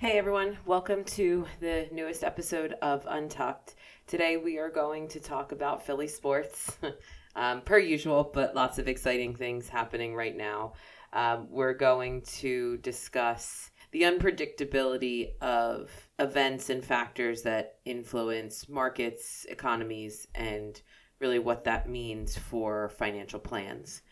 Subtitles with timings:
[0.00, 3.74] Hey everyone, welcome to the newest episode of Untucked.
[4.06, 6.78] Today we are going to talk about Philly sports,
[7.34, 10.74] um, per usual, but lots of exciting things happening right now.
[11.12, 15.90] Um, we're going to discuss the unpredictability of
[16.20, 20.80] events and factors that influence markets, economies, and
[21.18, 24.02] really what that means for financial plans.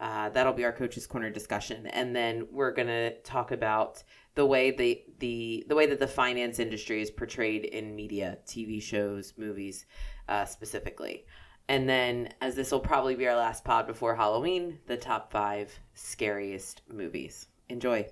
[0.00, 1.86] Uh, that'll be our coaches corner discussion.
[1.88, 4.02] And then we're going to talk about
[4.34, 8.80] the way the, the the way that the finance industry is portrayed in media tv
[8.80, 9.84] shows movies
[10.28, 11.26] uh, specifically.
[11.68, 15.78] And then as this will probably be our last pod before halloween the top five
[15.94, 17.48] scariest movies.
[17.68, 18.06] Enjoy.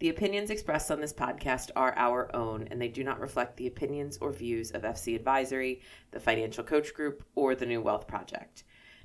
[0.00, 3.68] The opinions expressed on this podcast are our own, and they do not reflect the
[3.68, 8.64] opinions or views of FC Advisory, the Financial Coach Group, or the New Wealth Project.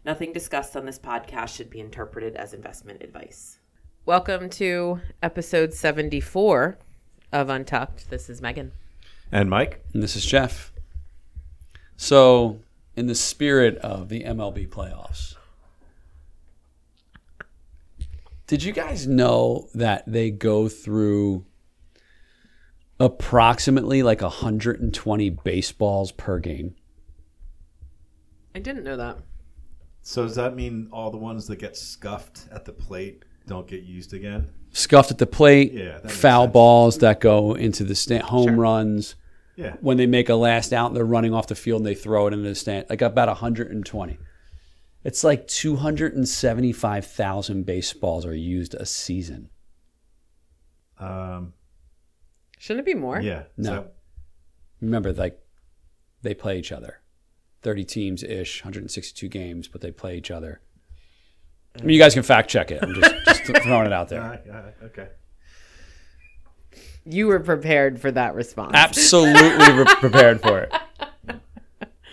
[0.10, 3.60] Nothing discussed on this podcast should be interpreted as investment advice.
[4.08, 6.80] Welcome to episode 74
[7.32, 8.10] of Untucked.
[8.10, 8.72] This is Megan.
[9.32, 9.86] And Mike?
[9.94, 10.74] And this is Jeff.
[11.96, 12.58] So,
[12.96, 15.36] in the spirit of the MLB playoffs,
[18.48, 21.46] did you guys know that they go through
[23.00, 26.74] approximately like 120 baseballs per game?
[28.56, 29.20] I didn't know that.
[30.02, 33.84] So does that mean all the ones that get scuffed at the plate don't get
[33.84, 34.50] used again?
[34.72, 36.54] Scuffed at the plate, Yeah, foul sense.
[36.54, 38.56] balls that go into the stand, home Sure.
[38.56, 39.16] runs.
[39.56, 39.76] Yeah.
[39.82, 42.34] When they make a last out, they're running off the field and they throw it
[42.34, 42.86] into the stand.
[42.90, 44.18] Like about 120.
[45.04, 49.50] It's like 275,000 baseballs are used a season.
[50.98, 51.54] Um,
[52.58, 53.20] Shouldn't it be more?
[53.22, 53.44] yeah.
[53.58, 53.70] No.
[53.70, 53.88] So-
[54.82, 55.40] Remember, like
[56.22, 56.99] they play each other,
[57.62, 60.62] thirty teams ish, 162 games, but they play each other.
[61.80, 62.80] I mean, you guys can fact check it.
[62.82, 63.16] I'm just
[63.48, 64.22] just throwing it out there.
[64.22, 65.08] uh, uh, okay.
[67.06, 68.72] You were prepared for that response.
[68.76, 70.74] Absolutely re- prepared for it.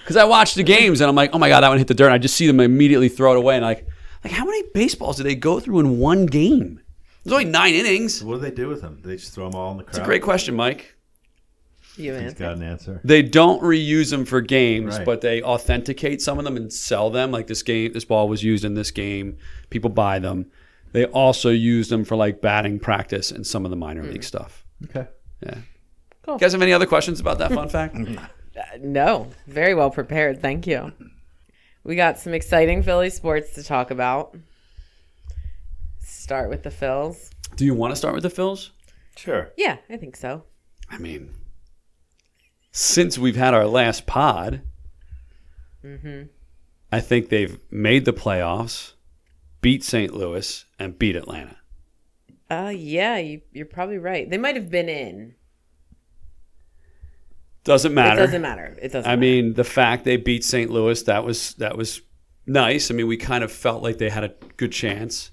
[0.03, 1.95] Because I watch the games and I'm like, oh my god, that one hit the
[1.95, 2.07] dirt.
[2.07, 3.87] And I just see them immediately throw it away, and like,
[4.25, 6.81] like how many baseballs do they go through in one game?
[7.25, 8.23] There's only nine innings.
[8.23, 9.01] What do they do with them?
[9.03, 9.91] Do they just throw them all in the crowd?
[9.91, 10.96] It's a great question, Mike.
[11.97, 12.39] You He's answer.
[12.39, 13.01] got an answer.
[13.05, 15.07] They don't reuse them for games, Right.
[15.07, 17.31] but they authenticate some of them and sell them.
[17.31, 19.39] Like this game, this ball was used in this game.
[19.71, 20.47] People buy them.
[20.93, 24.25] They also use them for like batting practice and some of the minor league mm.
[24.25, 24.65] stuff.
[24.85, 25.06] Okay.
[25.43, 25.59] Yeah.
[26.23, 26.35] Cool.
[26.35, 27.97] You guys have any other questions about that fun fact?
[28.81, 30.41] No, very well prepared.
[30.41, 30.93] Thank you.
[31.85, 34.37] We got some exciting Philly sports to talk about.
[36.01, 37.31] Start with the Phils.
[37.56, 38.71] Do you want to start with the Phils?
[39.17, 39.53] Sure.
[39.56, 40.45] Yeah, I think so.
[40.91, 41.33] I mean,
[42.76, 44.60] since we've had our last pod,
[46.92, 48.92] I think they've made the playoffs,
[49.62, 50.12] beat St.
[50.12, 51.56] Louis, and beat Atlanta.
[52.50, 54.28] Uh, yeah, you, you're probably right.
[54.28, 55.37] They might have been in.
[57.64, 58.20] Doesn't matter.
[58.20, 58.76] It doesn't matter.
[58.82, 59.10] It doesn't.
[59.10, 59.20] I matter.
[59.20, 60.70] mean, the fact they beat St.
[60.70, 62.03] Louis that was that was
[62.47, 62.91] nice.
[62.91, 65.31] I mean, we kind of felt like they had a good chance.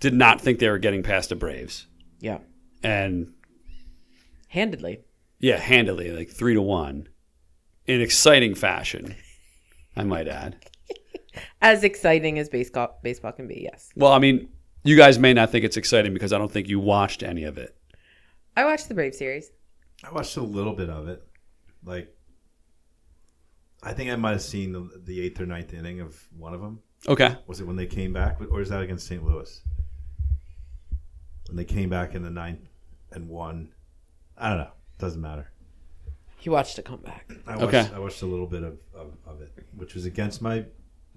[0.00, 1.86] Did not think they were getting past the Braves,
[2.18, 2.38] yeah,
[2.82, 3.32] and
[4.48, 5.04] handedly.
[5.40, 7.08] Yeah, handily, like three to one,
[7.86, 9.16] in exciting fashion.
[9.96, 10.64] I might add.
[11.62, 13.68] As exciting as baseball baseball can be.
[13.70, 14.48] Yes, Well, I mean,
[14.84, 17.58] you guys may not think it's exciting because I don't think you watched any of
[17.58, 17.76] it.
[18.56, 19.50] I watched the Brave series.
[20.04, 21.22] I watched a little bit of it.
[21.84, 22.14] Like,
[23.82, 26.60] I think I might have seen the, the eighth or ninth inning of one of
[26.60, 26.80] them.
[27.08, 27.36] Okay.
[27.46, 29.24] Was it when they came back, or is that against St.
[29.24, 29.62] Louis?
[31.46, 32.68] When they came back in the ninth
[33.12, 33.72] and won.
[34.36, 34.72] I don't know.
[35.00, 35.50] Doesn't matter.
[36.38, 37.30] He watched it come back.
[37.46, 37.88] I watched, Okay.
[37.94, 40.64] I watched a little bit of, of, of it, which was against my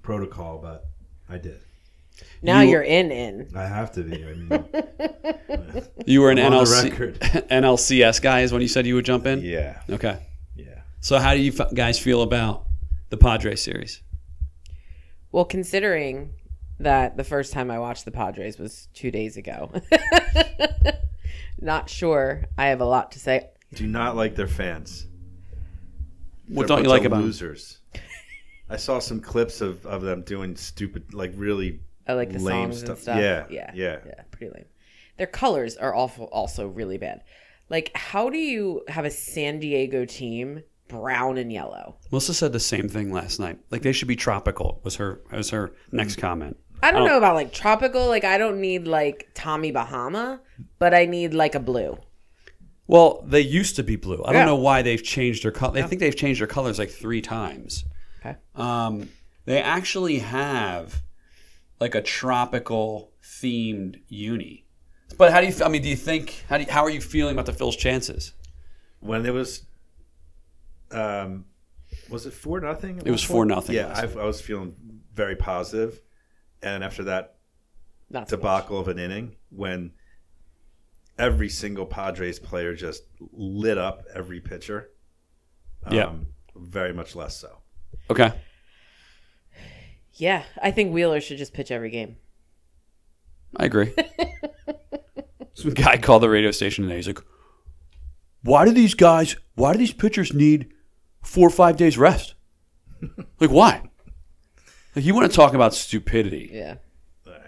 [0.01, 0.87] protocol, but
[1.29, 1.59] I did.
[2.41, 3.49] Now You- you, are in in.
[3.55, 4.23] I have to be.
[4.23, 7.19] I mean, You were an I'm on the NLC, record.
[7.21, 9.41] NLCS guy is when you said you would jump in?
[9.41, 10.19] yeah, Okay.
[10.55, 10.81] yeah.
[10.99, 12.65] So, how do you f- guys feel about
[13.09, 14.01] the Padres series?
[15.31, 16.33] Well, considering
[16.79, 19.71] that the first time I watched the Padres was two days ago,
[21.59, 22.45] not sure.
[22.57, 23.49] I have a lot to say.
[23.73, 25.07] Do not like their fans.
[26.47, 27.23] What They're don't you like of about 'em?
[27.25, 27.79] losers?
[28.69, 32.71] I saw some clips of, of them doing stupid, like really I like the lame
[32.71, 32.99] songs and stuff.
[33.01, 33.19] stuff.
[33.19, 33.99] Yeah, yeah, yeah.
[34.05, 34.21] yeah.
[34.31, 34.65] Pretty lame.
[35.17, 36.25] Their colors are awful.
[36.31, 37.23] Also, really bad.
[37.69, 41.97] Like, how do you have a San Diego team brown and yellow?
[42.11, 43.59] Melissa said the same thing last night.
[43.69, 44.81] Like they should be tropical.
[44.83, 46.57] Was her was her next comment?
[46.81, 47.05] I don't Oh.
[47.07, 48.07] know about like tropical.
[48.07, 50.41] Like, I don't need like Tommy Bahama,
[50.79, 51.97] but I need like a blue.
[52.93, 54.21] Well, they used to be blue.
[54.23, 54.37] I Yeah.
[54.37, 55.79] don't know why they've changed their color.
[55.79, 57.85] I think they've changed their colors like three times.
[58.19, 58.35] Okay.
[58.53, 59.09] Um,
[59.45, 61.01] they actually have
[61.79, 64.67] like a tropical themed uni.
[65.17, 65.53] But how do you?
[65.65, 66.45] I mean, do you think?
[66.47, 68.33] How do you, how are you feeling about the Phil's chances?
[68.99, 69.65] when it was,
[70.91, 71.45] um,
[72.09, 73.01] was it four nothing?
[73.03, 74.75] It was 4-0 Yeah, I, I was feeling
[75.13, 75.99] very positive,
[76.61, 77.35] and after that
[78.09, 78.41] Not so much.
[78.41, 79.91] debacle of an inning, when
[81.17, 84.89] every single Padres player just lit up every pitcher,
[85.85, 86.13] um, Yeah.
[86.55, 87.59] very much less so.
[88.09, 88.31] Okay.
[90.15, 92.17] Yeah, I think Wheeler should just pitch every game.
[93.57, 93.93] I agree.
[95.53, 96.95] Some guy called the radio station today.
[96.97, 97.19] He's like,
[98.41, 99.35] "Why do these guys?
[99.55, 100.71] Why do these pitchers need
[101.23, 102.33] four or five days rest?
[103.39, 103.83] like, why?
[104.95, 106.49] Like, you want to talk about stupidity?
[106.51, 106.75] Yeah.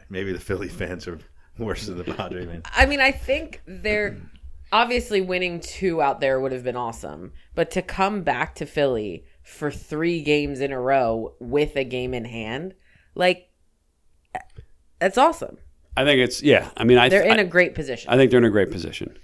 [0.10, 1.20] Maybe the Philly fans are
[1.60, 2.66] worse than the Padres fans.
[2.75, 4.18] I mean, I think they're
[4.72, 9.25] obviously winning two out there would have been awesome, but to come back to Philly
[9.44, 12.74] for three games in a row with a game in hand,
[13.13, 13.50] like
[15.00, 15.57] that's awesome.
[15.98, 16.69] I think it's yeah.
[16.75, 18.12] I mean, I They're in I, a great position.
[18.12, 19.18] I think they're in a great position.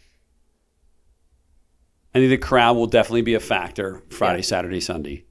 [2.14, 4.44] I think the crowd will definitely be a factor Friday, Yeah.
[4.44, 5.26] Saturday, Sunday.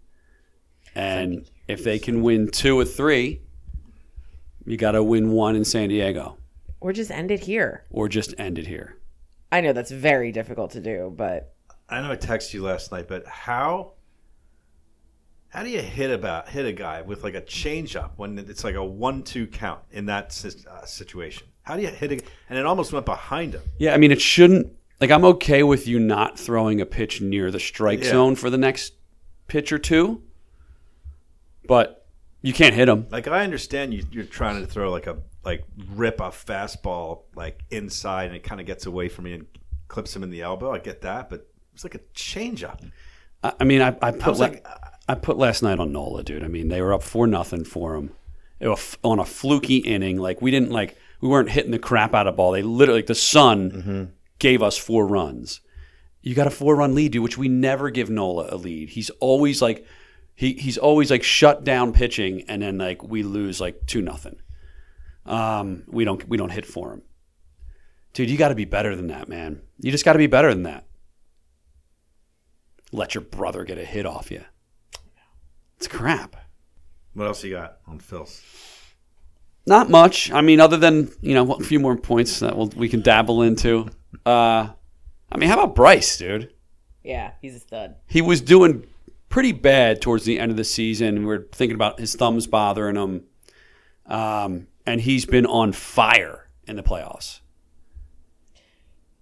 [0.95, 3.43] And if they can win two or three,
[4.65, 6.37] you got to win one in San Diego
[6.81, 7.85] or just end it here.
[7.91, 8.97] or just end it here.
[9.53, 11.53] I know that's very difficult to do, but
[11.89, 13.93] I know I texted you last night, but how
[15.49, 18.77] how do you hit about hit a guy with like a changeup when it's like
[18.77, 20.27] a one-two count in that
[20.71, 21.47] uh, situation?
[21.63, 23.63] How do you hit a and it almost went behind him?
[23.79, 24.73] Yeah, I mean, it shouldn't.
[25.01, 28.11] Like, I'm okay with you not throwing a pitch near the strike Yeah.
[28.11, 28.93] zone for the next
[29.49, 30.23] pitch or two,
[31.67, 32.07] but
[32.43, 33.07] you can't hit him.
[33.11, 37.63] Like I understand you, you're trying to throw like a like rip a fastball like
[37.71, 39.47] inside and it kind of gets away from me and
[39.89, 40.73] clips him in the elbow.
[40.73, 42.91] I get that, but it's like a changeup.
[43.43, 44.67] I, I mean, I, I I put la- like,
[45.09, 46.45] I put last night on Nola, dude.
[46.45, 48.13] I mean, they were up four nothing for him.
[48.61, 50.19] It was on a fluky inning.
[50.19, 52.53] Like we didn't like we weren't hitting the crap out of ball.
[52.53, 54.05] They literally like the sun mm-hmm.
[54.39, 55.61] gave us four runs.
[56.23, 58.91] You got a four run lead, dude, which we never give Nola a lead.
[58.91, 59.87] He's always like
[60.35, 64.37] he he's always like shut down pitching, and then like we lose like two nothing.
[65.27, 67.03] Um, we don't we don't hit for him,
[68.15, 68.31] dude.
[68.31, 69.61] You got to be better than that, man.
[69.79, 70.87] You just got to be better than that.
[72.93, 74.45] Let your brother get a hit off you.
[75.77, 76.37] It's crap.
[77.15, 78.43] what else you got on Phil's?
[79.67, 80.33] Not much.
[80.33, 83.43] I mean, other than you know a few more points that we'll, we can dabble
[83.43, 83.89] into.
[84.27, 84.69] Uh,
[85.33, 86.53] I mean, how about Bryce, dude?
[87.03, 87.97] yeah, he's a stud.
[88.07, 88.87] He was doing
[89.29, 91.27] pretty bad towards the end of the season.
[91.27, 93.25] We are thinking about his thumbs bothering him,
[94.07, 97.41] um, and he's been on fire in the playoffs.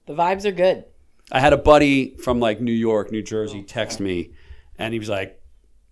[0.06, 0.84] The vibes are good.
[1.31, 4.32] I had a buddy from like New York, New Jersey, text me,
[4.78, 5.40] and he was like,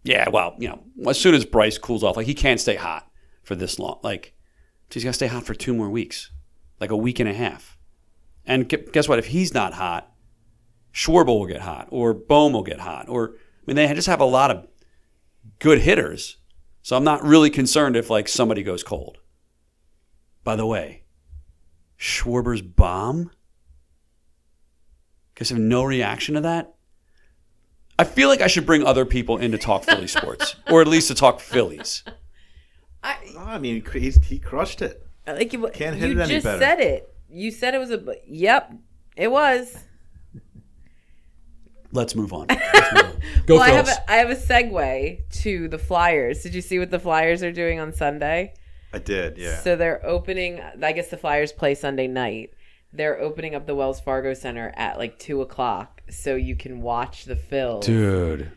[0.03, 3.11] "Yeah, well, you know, as soon as Bryce cools off, like he can't stay hot
[3.43, 4.01] for this long.
[4.03, 4.35] Like
[4.91, 6.31] he's got to stay hot for two more weeks,
[6.81, 7.77] like a week and a half.
[8.47, 9.19] And guess what?
[9.19, 10.11] If he's not hot,
[10.95, 14.21] Schwarber will get hot, or Bohm will get hot, or I mean, they just have
[14.21, 14.67] a lot of
[15.59, 16.39] good hitters.
[16.83, 19.19] So I'm not really concerned if like somebody goes cold.
[20.47, 21.03] By the way,
[21.99, 23.33] Schwarber's bomb.
[25.35, 26.77] Guys have no reaction to that.
[27.99, 30.87] I feel like I should bring other people in to talk Philly sports, or at
[30.87, 32.05] least to talk Phillies.
[33.03, 35.05] I I mean, he's, he crushed it.
[35.27, 36.61] I think you, Can't hit you it any just better.
[36.61, 37.13] said it.
[37.29, 38.05] You said it was a.
[38.29, 38.73] Yep,
[39.17, 39.77] it was.
[41.91, 42.47] Let's move on.
[42.51, 43.21] Let's move on.
[43.47, 46.45] Go well, I have a, I have a segue to the Flyers.
[46.45, 48.55] Did you see what the Flyers are doing on Sunday?
[48.93, 49.59] I did, yeah.
[49.59, 50.61] So they're opening.
[50.83, 52.50] I guess the Flyers play Sunday night.
[52.93, 57.25] They're opening up the Wells Fargo Center at like two o'clock, so you can watch
[57.25, 57.85] the Phils.
[57.85, 58.52] Dude,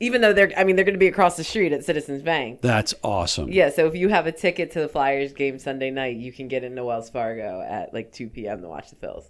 [0.00, 2.60] Even though they're, I mean, they're going to be across the street at Citizens Bank.
[2.60, 3.50] that's awesome.
[3.50, 6.48] Yeah, so if you have a ticket to the Flyers game Sunday night, you can
[6.48, 8.60] get into Wells Fargo at like two p.m.
[8.62, 9.24] to watch the Phils.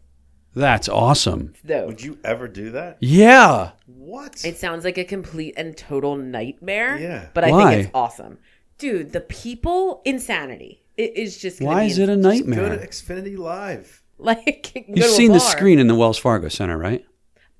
[0.54, 1.50] That's awesome.
[1.54, 1.86] It's dope.
[1.86, 2.96] Would you ever do that?
[3.00, 3.72] Yeah.
[3.86, 4.44] What?
[4.44, 6.98] It sounds like a complete and total nightmare.
[6.98, 7.28] Yeah.
[7.32, 7.70] But I Why?
[7.74, 8.38] think it's awesome.
[8.78, 10.82] Dude, the people insanity.
[10.96, 12.78] It is just Why be is it a ins- Go nightmare?
[12.78, 14.02] to Xfinity Live.
[14.18, 17.04] like You've seen the screen in the Wells Fargo Center, right?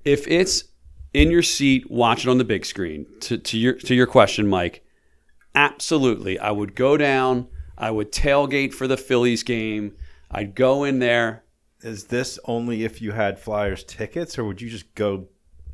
[0.03, 0.63] If it's
[1.13, 3.05] in your seat, watch it on the big screen.
[3.21, 4.83] To, to your to your question, Mike,
[5.55, 6.39] absolutely.
[6.39, 7.47] I would go down.
[7.77, 9.95] I would tailgate for the Phillies game.
[10.31, 11.43] I'd go in there.
[11.81, 15.27] Is this only if you had Flyers tickets, or would you just go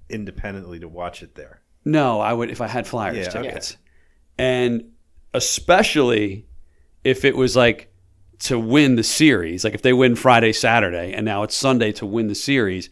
[0.09, 1.61] independently to watch it there?
[1.83, 3.41] No, I would if I had Flyers Yeah, okay.
[3.47, 3.77] tickets,
[4.37, 4.91] and
[5.35, 6.47] especially
[7.03, 7.93] if it was like
[8.39, 12.05] to win the series, like if they win Friday, Saturday, and now it's Sunday to
[12.05, 12.89] win the series.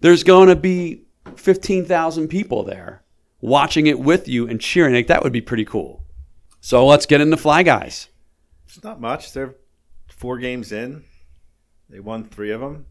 [0.00, 1.02] There's going to be
[1.36, 3.02] fifteen thousand people there
[3.40, 4.94] watching it with you and cheering.
[4.94, 6.04] Like that would be pretty cool.
[6.60, 8.08] So let's get into Fly Guys.
[8.66, 9.32] It's not much.
[9.32, 9.56] They're
[10.08, 11.04] four games in.
[11.88, 12.86] They won three of them.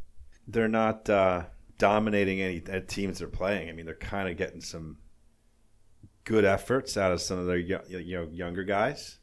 [0.47, 1.45] They're not uh,
[1.77, 3.69] dominating any uh, teams they're playing.
[3.69, 4.97] I mean, they're kind of getting some
[6.23, 9.17] good efforts out of some of their you know younger guys.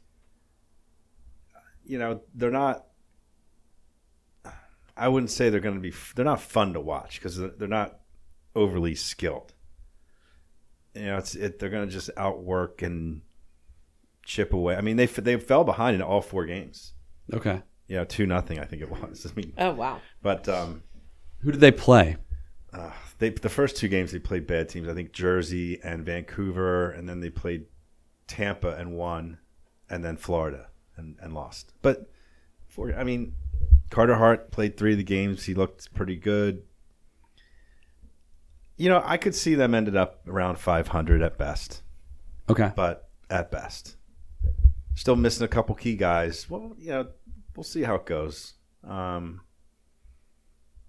[1.85, 2.85] You know, they're not.
[4.95, 5.93] I wouldn't say they're going to be.
[6.15, 7.99] They're not fun to watch because they're not
[8.55, 9.53] overly skilled.
[10.95, 13.21] You know, it's it, they're going to just outwork and
[14.23, 14.75] chip away.
[14.75, 16.93] I mean, they they fell behind in all four games.
[17.31, 17.61] Okay.
[17.87, 18.59] You know, two nothing.
[18.59, 19.25] I think it was.
[19.31, 20.01] I mean, Oh wow.
[20.21, 20.83] but um,
[21.39, 22.17] Who did they play?
[22.73, 24.87] uh, they the first two games they played bad teams.
[24.87, 27.65] I think Jersey and Vancouver, and then they played
[28.27, 29.39] Tampa and won,
[29.89, 31.73] and then Florida and, and lost.
[31.81, 32.09] But
[32.67, 33.33] for I mean,
[33.89, 35.45] Carter Hart played three of the games.
[35.45, 36.63] He looked pretty good.
[38.75, 41.81] You know, I could see them ended up around 500 at best,
[42.47, 42.71] Okay.
[42.75, 43.95] but at best,
[44.93, 46.47] still missing a couple key guys.
[46.47, 47.07] Well, you know,
[47.55, 48.53] we'll see how it goes.
[48.83, 49.41] Um,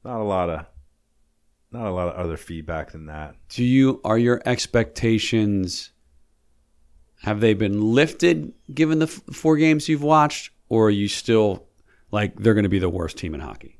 [0.05, 0.67] not a lot of
[1.71, 3.35] not a lot of other feedback than that.
[3.51, 5.91] Do you are your expectations
[7.23, 11.67] have they been lifted given the f- four games you've watched or are you still
[12.11, 13.79] like they're going to be the worst team in hockey?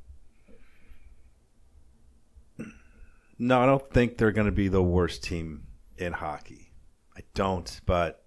[3.39, 6.73] No, I don't think they're going to be the worst team in hockey.
[7.17, 8.25] I don't, but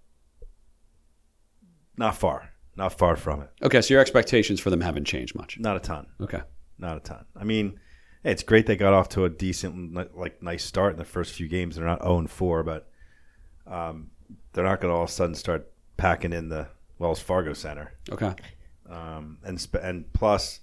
[1.98, 2.50] not far.
[2.76, 3.50] Not far from it.
[3.62, 5.58] Okay, so your expectations for them haven't changed much.
[5.58, 6.06] Not a ton.
[6.20, 6.40] Okay.
[6.78, 7.26] Not a ton.
[7.36, 7.78] I mean,
[8.24, 11.48] it's great they got off to a decent, like, nice start in the first few
[11.48, 11.76] games.
[11.76, 12.88] They're not 0 and 4, but
[13.66, 14.10] um,
[14.52, 17.94] they're not going to all of a sudden start packing in the Wells Fargo Center.
[18.10, 18.34] Okay.
[18.88, 20.60] um, and sp- and plus,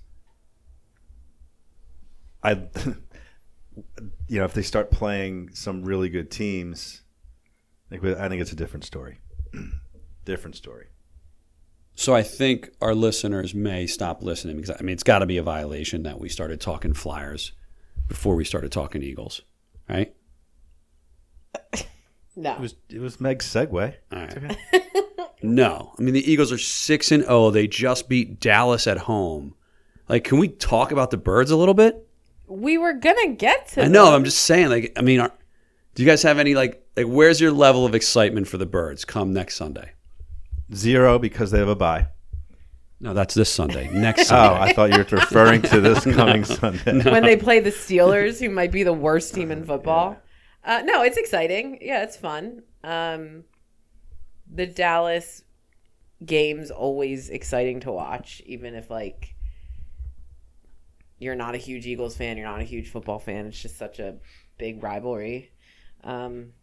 [2.43, 2.51] I,
[4.27, 7.01] you know, if they start playing some really good teams,
[7.89, 9.19] think, I think it's a different story.
[10.25, 10.87] different story.
[11.99, 15.35] So I think our listeners may stop listening because I mean it's got to be
[15.35, 17.51] a violation that we started talking Flyers
[18.07, 19.41] before we started talking Eagles,
[19.89, 20.15] right?
[22.35, 22.53] No.
[22.53, 23.95] It was it was Meg's segue.
[24.13, 24.57] All right.
[25.43, 27.49] no, I mean the Eagles are six and zero.
[27.49, 29.55] They just beat Dallas at home.
[30.07, 32.07] Like, can we talk about the Birds a little bit?
[32.47, 33.83] we were gonna get to.
[33.83, 34.05] I know.
[34.05, 34.13] them.
[34.13, 34.69] I'm just saying.
[34.69, 35.33] Like, I mean, are,
[35.95, 39.03] do you guys have any like like where's your level of excitement for the Birds
[39.03, 39.91] come next Sunday?
[40.73, 42.07] Zero because they have a bye.
[42.99, 43.89] No, that's this Sunday.
[43.93, 44.59] Next Sunday.
[44.59, 47.09] Oh, I thought you were referring to this coming Sunday.
[47.09, 50.17] when they play the Steelers, who might be the worst team in football.
[50.63, 51.79] Uh, no, it's exciting.
[51.81, 52.63] Yeah, it's fun.
[52.83, 53.45] Um,
[54.51, 55.43] the Dallas
[56.25, 59.35] games always exciting to watch, even if like
[61.17, 63.45] you're not a huge Eagles fan, you're not a huge football fan.
[63.45, 64.17] It's just such a
[64.57, 65.51] big rivalry.
[66.03, 66.53] Um,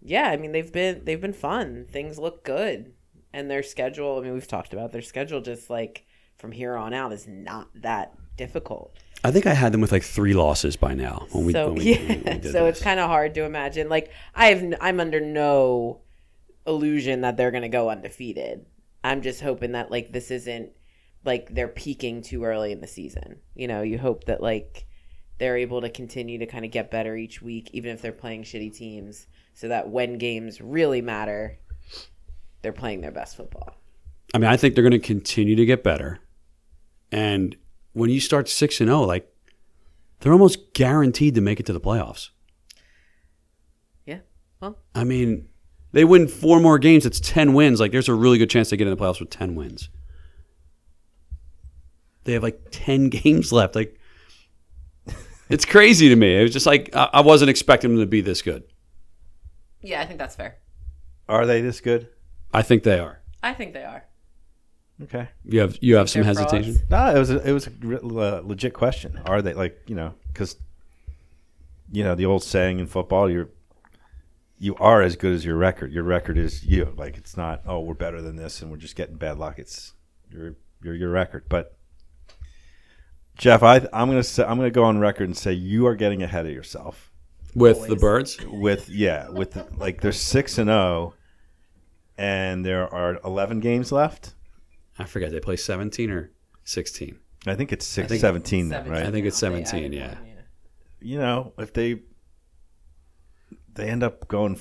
[0.00, 1.86] yeah, I mean they've been they've been fun.
[1.90, 2.92] Things look good,
[3.32, 4.18] and their schedule.
[4.18, 5.40] I mean, we've talked about their schedule.
[5.40, 8.96] Just like from here on out, is not that difficult.
[9.24, 11.74] I think I had them with like three losses by now when we, so when
[11.78, 13.88] we, yeah, when we so it's kind of hard to imagine.
[13.88, 16.02] Like I have, I'm under no
[16.66, 18.66] illusion that they're gonna go undefeated.
[19.02, 20.70] I'm just hoping that like this isn't
[21.24, 23.40] like they're peaking too early in the season.
[23.54, 24.86] You know, you hope that like
[25.38, 28.44] they're able to continue to kind of get better each week, even if they're playing
[28.44, 29.26] shitty teams,
[29.58, 31.58] so that when games really matter,
[32.62, 33.74] they're playing their best football.
[34.32, 36.20] I mean, I think they're going to continue to get better.
[37.10, 37.56] And
[37.92, 39.28] when you start 6 and 0, like
[40.20, 42.28] they're almost guaranteed to make it to the playoffs.
[44.06, 44.20] Yeah.
[44.60, 45.48] Well, I mean,
[45.90, 47.80] they win four more games, it's 10 wins.
[47.80, 49.88] Like there's a really good chance they get in the playoffs with 10 wins.
[52.22, 53.74] They have like 10 games left.
[53.74, 53.98] Like
[55.48, 56.38] it's crazy to me.
[56.38, 58.62] It was just like I I wasn't expecting them to be this good.
[59.82, 60.58] Yeah, I think that's fair.
[61.28, 62.08] Are they this good?
[62.52, 63.20] I think they are.
[63.42, 64.04] I think they are.
[65.02, 65.28] Okay.
[65.44, 66.74] You have you have some They're hesitation.
[66.88, 66.90] frauds.
[66.90, 69.20] No, it was a, it was a re- uh, legit question.
[69.26, 70.56] Are they like you know because
[71.92, 73.48] you know the old saying in football you're
[74.58, 75.92] you are as good as your record.
[75.92, 76.92] Your record is you.
[76.96, 79.58] Like it's not oh we're better than this and we're just getting bad luck.
[79.58, 79.92] It's
[80.32, 81.44] your your your record.
[81.48, 81.76] But
[83.36, 86.24] Jeff, I I'm gonna say I'm gonna go on record and say you are getting
[86.24, 87.12] ahead of yourself
[87.58, 88.38] With the birds?
[88.46, 91.14] with yeah with the, like there's six and zero
[92.16, 94.34] and there are eleven games left.
[94.98, 96.30] I forget they play 17 or
[96.64, 97.16] 16.
[97.46, 99.04] I think it's six, think- 17 then, right?
[99.06, 100.08] I think it's 17, added yeah.
[100.14, 100.18] one,
[101.00, 102.00] you know, if they
[103.74, 104.58] they end up going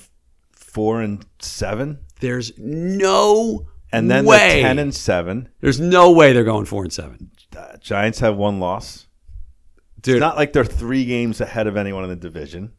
[0.51, 4.37] four and seven, There's no and then way.
[4.37, 5.49] they're ten and seven.
[5.59, 9.07] There's no way they're going four and seven, Uh, Giants have one loss.
[10.01, 10.17] dude.
[10.17, 12.73] It's not like they're three games ahead of anyone in the division.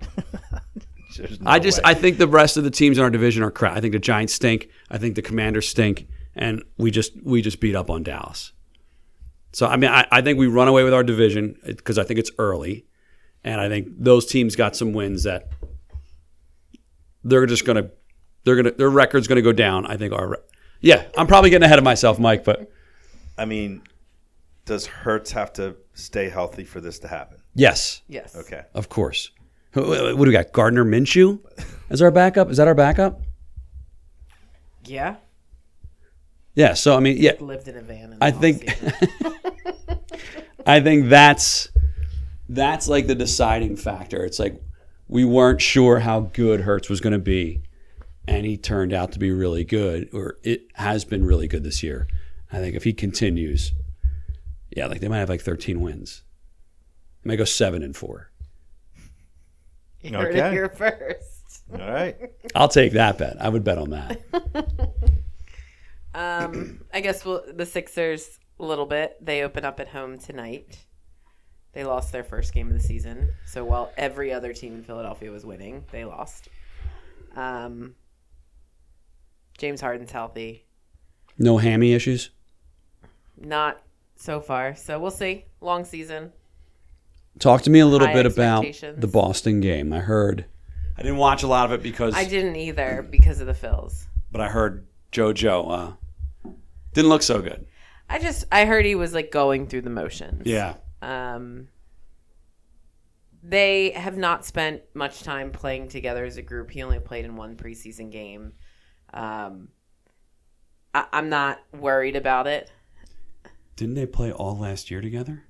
[1.16, 1.82] There's no I just way.
[1.86, 3.76] I think the rest of the teams in our division are crap.
[3.76, 4.68] I think the Giants stink.
[4.90, 8.52] I think the Commanders stink, and we just we just beat up on Dallas.
[9.52, 12.20] So I mean, I, I think we run away with our division because I think
[12.20, 12.86] it's early,
[13.44, 15.48] and I think those teams got some wins that
[17.24, 17.90] they're just gonna,
[18.44, 19.86] they're gonna, their record's gonna go down.
[19.86, 20.38] I think our,
[20.80, 22.70] yeah, I'm probably getting ahead of myself, Mike, but
[23.36, 23.82] I mean,
[24.64, 27.38] does Hurts have to stay healthy for this to happen?
[27.54, 28.36] yes, Yes.
[28.36, 28.62] Okay.
[28.74, 29.32] of course.
[29.72, 29.82] Who-
[30.16, 30.52] What do we got?
[30.52, 31.38] Gardner Minshew
[31.90, 32.50] as our backup?
[32.50, 33.20] Is that our backup?
[34.84, 35.16] Yeah.
[36.54, 36.74] Yeah.
[36.74, 38.16] So I mean, yeah, Lived in a van.
[38.20, 38.68] I think.
[40.66, 41.68] I think that's
[42.48, 44.24] that's like the deciding factor.
[44.24, 44.60] It's like
[45.08, 47.62] we weren't sure how good Hurts was going to be,
[48.28, 51.82] and he turned out to be really good, or it has been really good this
[51.82, 52.06] year.
[52.52, 53.72] I think if he continues,
[54.76, 56.22] yeah, like they might have like 13 wins.
[57.22, 58.29] They might go seven and four.
[60.02, 61.62] You heard it here first.
[61.72, 62.16] All right.
[62.54, 63.36] I'll take that bet.
[63.40, 64.20] I would bet on that.
[66.14, 69.16] Um, I guess we'll, the Sixers a little bit.
[69.24, 70.84] They open up at home tonight.
[71.72, 73.32] They lost their first game of the season.
[73.46, 76.48] So while every other team in Philadelphia was winning, they lost.
[77.36, 77.94] Um,
[79.56, 80.66] James Harden's healthy.
[81.38, 82.30] No hammy issues.
[83.38, 83.80] Not
[84.16, 84.74] so far.
[84.74, 85.44] So we'll see.
[85.60, 86.32] Long season.
[87.38, 89.92] Talk to me a little bit about the Boston game.
[89.92, 90.44] I heard.
[90.98, 94.04] I didn't watch a lot of it because I didn't either because of the Phils.
[94.30, 95.70] but I heard JoJo
[96.44, 96.50] uh,
[96.92, 97.66] didn't look so good.
[98.08, 100.42] I just I heard he was like going through the motions.
[100.44, 100.74] Yeah.
[101.00, 101.68] Um,
[103.42, 106.70] they have not spent much time playing together as a group.
[106.70, 108.52] He only played in one preseason game.
[109.14, 109.68] Um,
[110.92, 112.70] I, I'm not worried about it.
[113.76, 115.44] Didn't they play all last year together?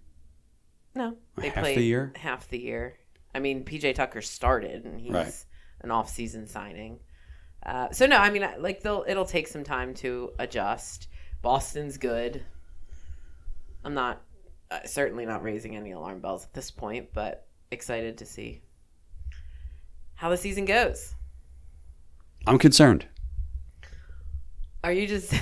[0.94, 2.12] No, they Half the year?
[2.16, 2.98] Half the year.
[3.34, 5.44] I mean, PJ Tucker started, and he's Right.
[5.82, 6.98] an off-season signing.
[7.64, 11.08] Uh, so no, I mean, like they'll it'll take some time to adjust.
[11.42, 12.44] Boston's good.
[13.84, 14.22] I'm not
[14.70, 18.62] uh, certainly not raising any alarm bells at this point, but excited to see
[20.14, 21.14] how the season goes.
[22.46, 23.06] I'm concerned.
[24.82, 25.32] Are you just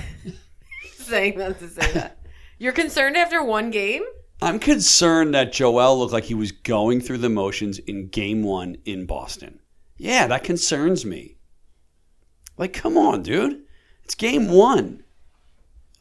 [0.93, 2.17] saying that to say that?
[2.57, 4.03] You're concerned after one game?
[4.41, 8.77] I'm concerned that Joel looked like he was going through the motions in game one
[8.85, 9.59] in Boston.
[9.97, 11.35] Yeah, that concerns me.
[12.57, 13.63] Like, come on, dude.
[14.03, 15.03] It's game one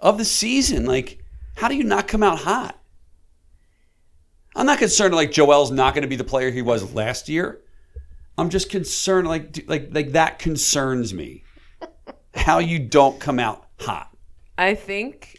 [0.00, 0.86] of the season.
[0.86, 1.18] Like,
[1.56, 2.78] how do you not come out hot?
[4.54, 7.60] I'm not concerned like Joel's not going to be the player he was last year.
[8.36, 11.42] I'm just concerned like like like that concerns me.
[12.34, 14.16] How you don't come out hot.
[14.56, 15.37] I think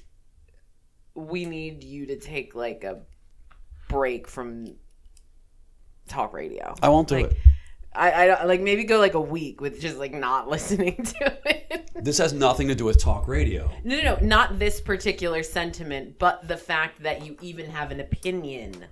[1.28, 3.02] we need you to take like a
[3.88, 4.76] break from
[6.08, 6.74] talk radio.
[6.82, 7.38] I won't do like, it.
[7.94, 11.38] I, I don't- like maybe go like a week with just like not listening to
[11.46, 11.90] it.
[11.96, 13.70] This has nothing to do with talk radio.
[13.84, 18.00] no, no, no, not this particular sentiment, but the fact that you even have an
[18.00, 18.86] opinion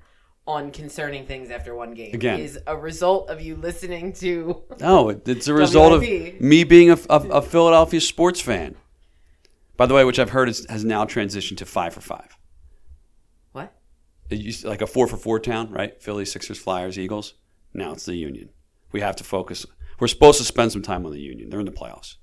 [0.46, 2.40] on concerning things after one game Again.
[2.40, 4.64] is a result of you listening to.
[4.80, 8.76] No, it's a result of me being a, a, a Philadelphia sports fan.
[9.78, 12.36] By the way, which I've heard is, has now transitioned to five for five.
[13.52, 13.74] What?
[14.30, 16.02] It used to- like a four for four town, right?
[16.02, 17.36] Philly, Sixers, Flyers, Eagles.
[17.74, 18.50] Now it's the Union.
[18.92, 19.66] We have to focus.
[20.00, 21.50] We're supposed to spend some time on the Union.
[21.50, 22.16] They're in the playoffs.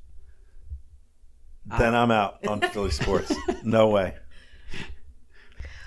[1.79, 3.33] Then I'm out on Philly sports.
[3.63, 4.15] No way.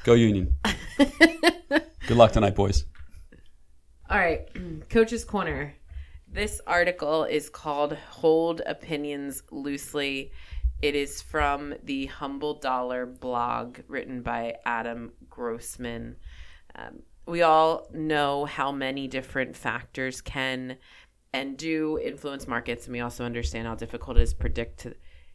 [0.03, 0.55] Go Union.
[0.97, 2.85] Good luck tonight, boys.
[4.09, 4.47] All right,
[4.89, 5.75] Coach's Corner.
[6.29, 10.31] This article is called Hold Opinions Loosely.
[10.79, 16.17] It is from the Humble Dollar blog written by Adam Grossman.
[16.75, 20.77] Um, we all know how many different factors can
[21.33, 24.87] and do influence markets, and we also understand how difficult it is predict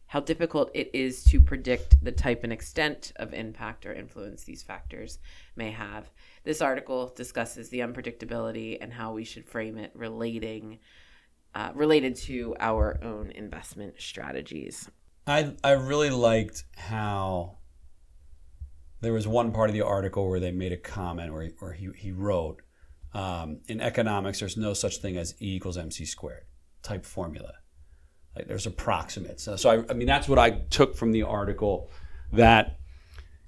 [0.07, 4.61] how difficult it is to predict the type and extent of impact or influence these
[4.61, 5.17] factors
[5.55, 6.09] may have.
[6.43, 10.79] This article discusses the unpredictability and how we should frame it relating
[11.55, 14.89] uh, related to our own investment strategies.
[15.25, 17.57] I I really liked how
[19.01, 21.73] there was one part of the article where they made a comment where he, where
[21.73, 22.61] he, he wrote
[23.13, 26.45] um, in economics there's no such thing as E equals MC squared
[26.81, 27.53] type formula.
[28.35, 29.43] Like there's approximates.
[29.43, 31.89] So, so I, I mean that's what I took from the article
[32.31, 32.79] that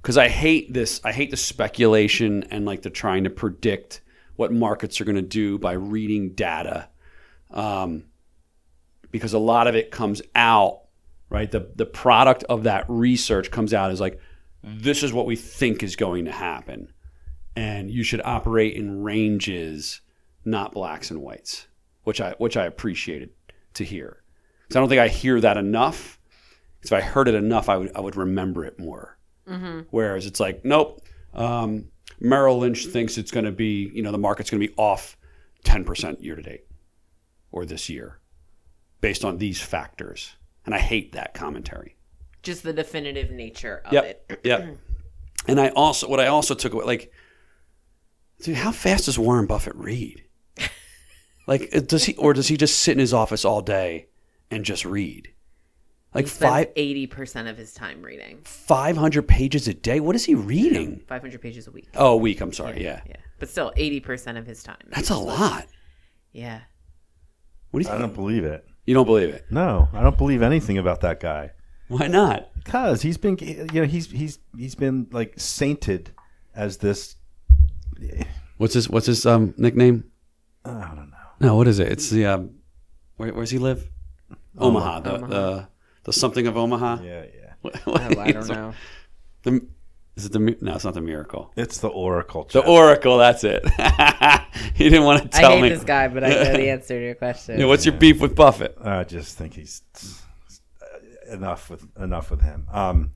[0.02, 4.02] because I hate this I hate the speculation and like the trying to predict
[4.36, 6.90] what markets are going to do by reading data.
[7.52, 8.06] Um,
[9.12, 10.82] because a lot of it comes out
[11.36, 11.52] right?
[11.52, 14.20] The the product of that research comes out as like
[14.64, 16.94] this is what we think is going to happen,
[17.56, 20.02] and you should operate in ranges,
[20.46, 21.68] not blacks and whites,
[22.04, 23.32] which I which I appreciated
[23.76, 24.24] to hear.
[24.64, 26.20] Because I don't think I hear that enough.
[26.82, 29.18] if I heard it enough, I would I would remember it more.
[29.92, 31.02] Whereas it's like, nope,
[31.34, 34.74] Um, Merrill Lynch thinks it's going to be, you know, the market's going to be
[34.78, 35.18] off
[35.66, 36.66] 10% year to date
[37.52, 38.20] or this year
[39.02, 40.36] based on these factors.
[40.66, 41.96] And I hate that commentary.
[42.44, 44.04] Just the definitive nature of Yep.
[44.30, 44.40] it.
[44.44, 44.72] yeah.
[45.48, 47.12] And I also, what I also took away, like,
[48.42, 50.24] dude, how fast does Warren Buffett read?
[51.48, 54.08] Like, uh, does he, or does he just sit in his office all day
[54.50, 55.30] and just read?
[56.16, 58.40] Like He spends five, eighty percent of his time reading.
[58.46, 60.00] 500 pages a day?
[60.00, 61.04] What is he reading?
[61.08, 61.90] Five hundred pages a week.
[61.94, 62.42] Oh, a week.
[62.42, 62.82] I'm sorry.
[62.84, 63.02] Yeah.
[63.08, 63.18] Yeah.
[63.38, 64.78] But still eighty percent of his time.
[64.90, 65.68] That's a lot.
[66.32, 66.62] Yeah.
[67.70, 68.08] What do you I think?
[68.14, 68.66] don't believe it.
[68.86, 69.46] You don't believe it?
[69.50, 71.52] No, I don't believe anything about that guy.
[71.88, 72.50] Why not?
[72.56, 76.12] Because he's been, you know, he's he's he's been like sainted
[76.56, 77.16] as this.
[78.58, 80.06] What's his What's his um, nickname?
[80.64, 81.18] I don't know.
[81.40, 81.92] No, what is it?
[81.92, 82.56] It's the um,
[83.18, 83.90] where, where's he live?
[84.58, 85.00] Omaha.
[85.02, 85.28] The, Omaha.
[85.28, 85.68] the
[86.04, 87.00] the something of Omaha.
[87.04, 87.54] Yeah, yeah.
[87.62, 88.74] What- Oh, I don't know.
[89.44, 89.66] The,
[90.16, 90.76] is it the no?
[90.76, 91.52] It's not the miracle.
[91.58, 92.48] It's the Oracle.
[92.50, 93.18] The Oracle.
[93.18, 93.68] That's it.
[94.74, 95.46] he didn't want to tell me.
[95.46, 95.70] I tell hate me.
[95.70, 97.60] this guy, but I know the answer to your question.
[97.60, 98.78] Yeah, what's your beef with Buffett?
[98.82, 99.82] I just think he's
[101.30, 102.66] enough with enough with him.
[102.72, 103.12] Um,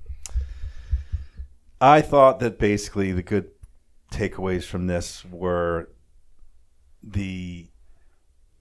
[1.80, 3.50] I thought that basically the good
[4.12, 5.90] takeaways from this were
[7.02, 7.70] the.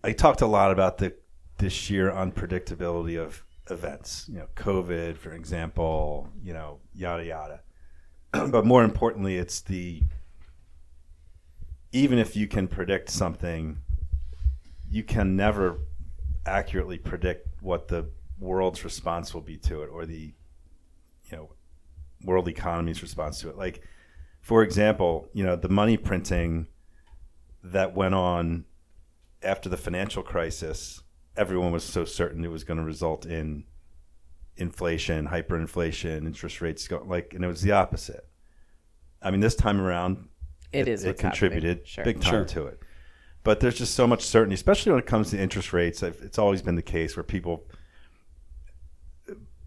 [0.05, 1.15] I talked a lot about the
[1.59, 4.27] the sheer unpredictability of events.
[4.29, 6.29] You know, COVID, for example.
[6.41, 7.63] You know, yada yada.
[8.33, 10.03] but more importantly, it's the
[11.93, 13.79] even if you can predict something,
[14.91, 15.79] you can never
[16.45, 20.33] accurately predict what the world's response will be to it or the
[21.25, 21.51] you know
[22.23, 23.57] world economy's response to it.
[23.57, 23.83] Like
[24.41, 26.67] for example you know the money printing
[27.63, 28.65] that went on
[29.43, 31.03] after the financial crisis
[31.37, 33.65] everyone was so certain it was going to result in
[34.59, 38.27] inflation hyperinflation interest rates go like and it was the opposite
[39.23, 40.29] i mean this time around
[40.73, 41.87] It is it contributed.
[41.87, 42.05] Sure.
[42.05, 42.45] big time Sure.
[42.45, 42.81] to it.
[43.45, 46.03] But there's just so much certainty, especially when it comes to interest rates.
[46.03, 47.65] It's always been the case where people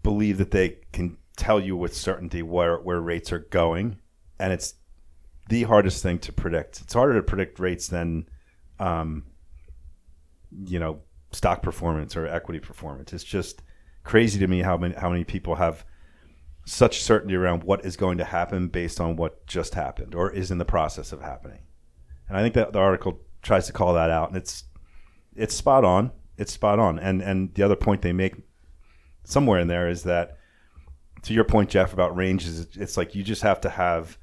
[0.02, 3.98] believe that they can tell you with certainty where where rates are going,
[4.38, 4.74] and it's
[5.48, 6.80] the hardest thing to predict.
[6.82, 8.28] It's harder to predict rates than,
[8.78, 9.24] um,
[10.64, 11.00] you know,
[11.32, 13.12] stock performance or equity performance.
[13.12, 13.62] It's just
[14.04, 15.84] crazy to me how many how many people have
[16.64, 20.50] such certainty around what is going to happen based on what just happened or is
[20.50, 21.60] in the process of happening.
[22.28, 24.64] And I think that the article tries to call that out, and it's
[25.34, 26.12] it's spot on.
[26.36, 26.98] It's spot on.
[26.98, 28.36] And and the other point they make
[29.24, 30.38] somewhere in there is that
[31.22, 34.18] to your point, Jeff, about ranges, it's like you just have to have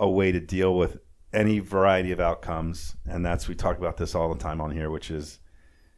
[0.00, 0.98] a way to deal with
[1.32, 4.90] any variety of outcomes, and that's we talk about this all the time on here,
[4.90, 5.40] which is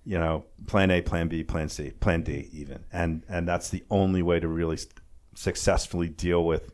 [0.05, 3.85] you know plan A, plan B, plan C, plan D, even, and and that's the
[3.91, 4.79] only way to really
[5.35, 6.73] successfully deal with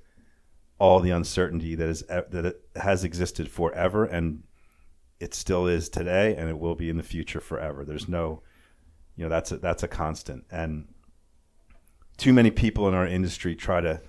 [0.79, 4.43] all the uncertainty that is that has existed forever and
[5.21, 7.85] it still is today and it will be in the future forever.
[7.85, 8.43] There's no
[9.17, 10.45] you know that's a, that's a constant.
[10.51, 10.89] And
[12.17, 14.01] too many people in our industry try to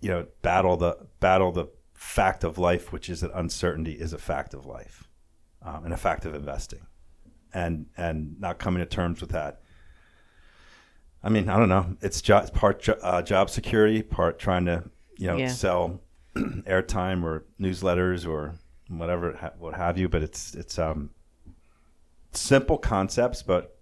[0.00, 4.18] you know battle the battle the fact of life which is that uncertainty is a
[4.18, 5.08] fact of life
[5.62, 6.86] um, and a fact of investing
[7.58, 9.60] and and not coming to terms with that
[11.20, 11.96] I mean, I don't know.
[12.00, 14.84] It's jo- part jo- uh, job security, part trying to
[15.18, 15.48] you know Yeah.
[15.48, 16.00] sell
[16.36, 18.54] airtime or newsletters or
[18.88, 20.08] whatever ha- what have you.
[20.08, 21.10] But it's it's um,
[22.32, 23.76] simple concepts, but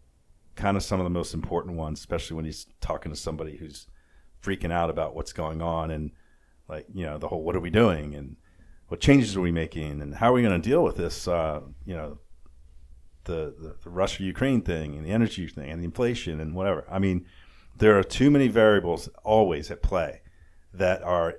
[0.54, 3.86] kind of some of the most important ones, especially when he's talking to somebody who's
[4.42, 6.12] freaking out about what's going on and
[6.68, 8.36] like you know the whole what are we doing and
[8.88, 11.60] what changes are we making and how are we going to deal with this uh,
[11.84, 12.18] you know
[13.26, 16.84] the, the, the Russia Ukraine thing and the energy thing and the inflation and whatever.
[16.90, 17.26] I mean,
[17.76, 20.22] there are too many variables always at play
[20.72, 21.34] that are,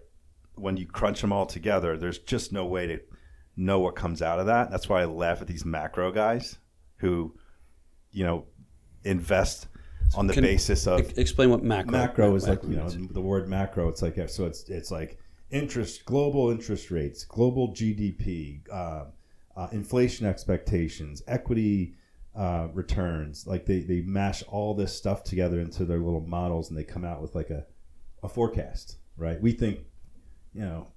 [0.56, 3.00] when you crunch them all together, there's just no way to
[3.56, 4.70] know what comes out of that.
[4.70, 6.58] That's why I laugh at these macro guys
[6.98, 7.36] who,
[8.12, 8.46] you know,
[9.04, 9.68] invest
[10.16, 11.92] on the Can- basis of Explain what macro.
[11.92, 13.14] macro is like you know means.
[13.14, 15.20] the word macro it's like so it's it's like
[15.52, 19.06] interest global interest rates global gdp uh,
[19.58, 21.96] uh, inflation expectations equity
[22.36, 26.78] uh, returns like they, they mash all this stuff together into their little models and
[26.78, 27.66] they come out with like a,
[28.24, 29.80] a forecast right we think
[30.54, 30.88] you know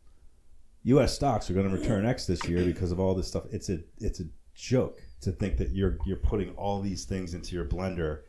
[0.85, 3.71] us stocks are going to return x this year because of all this stuff it's
[3.71, 7.65] a it's a joke to think that you're you're putting all these things into your
[7.65, 8.21] blender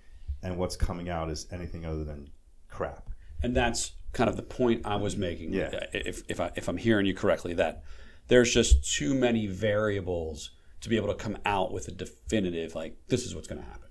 [0.43, 2.29] and what's coming out is anything other than
[2.69, 3.09] crap.
[3.43, 5.53] and that's kind of the point I was making.
[5.53, 5.85] Yeah.
[5.93, 7.83] If if I if I'm hearing you correctly, that
[8.27, 12.95] there's just too many variables to be able to come out with a definitive like
[13.07, 13.87] this is what's going to happen.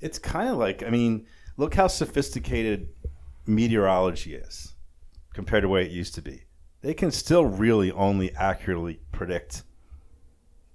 [0.00, 1.26] It's kind of like, I mean,
[1.56, 2.88] look how sophisticated
[3.46, 4.74] meteorology is
[5.34, 6.42] compared to where it used to be.
[6.82, 9.62] they can still really only accurately predict.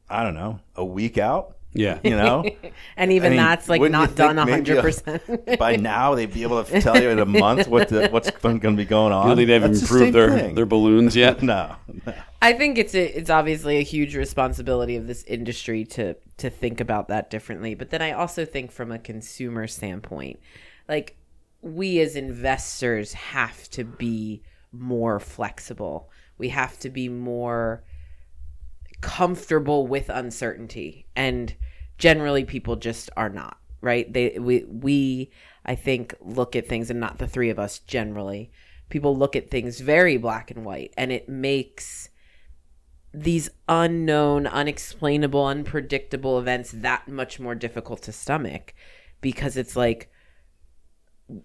[0.10, 1.58] I don't know, a week out.
[1.76, 2.00] Yeah.
[2.04, 2.44] You know,
[2.98, 5.60] and even I mean, that's like wouldn't done think maybe hundred a- percent.
[5.60, 8.60] by now they'd be able to tell you in a month what the, what's going
[8.60, 9.26] to be going on.
[9.26, 10.56] I don't think they've That's improved same their, thing.
[10.56, 11.42] their balloons yet.
[11.44, 11.76] no,
[12.06, 12.14] no.
[12.44, 16.82] I think it's a, it's obviously a huge responsibility of this industry to to think
[16.82, 17.74] about that differently.
[17.74, 20.42] But then I also think from a consumer standpoint,
[20.90, 21.16] like
[21.62, 26.10] we as investors have to be more flexible.
[26.38, 27.86] We have to be more
[29.00, 31.56] comfortable with uncertainty and
[31.98, 35.30] generally people just are not right they we we
[35.66, 38.50] i think look at things and not the three of us generally
[38.88, 42.10] people look at things very black and white and it makes
[43.14, 48.74] these unknown unexplainable unpredictable events that much more difficult to stomach
[49.22, 50.10] because it's like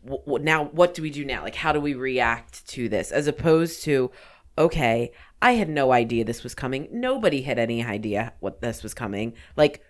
[0.05, 1.43] w- now what do we do now?
[1.43, 3.13] Like how do we react to this?
[3.13, 4.11] As opposed to
[4.57, 6.89] okay i had no idea this was coming.
[6.91, 9.35] Nobody had any idea what this was coming.
[9.57, 9.83] Like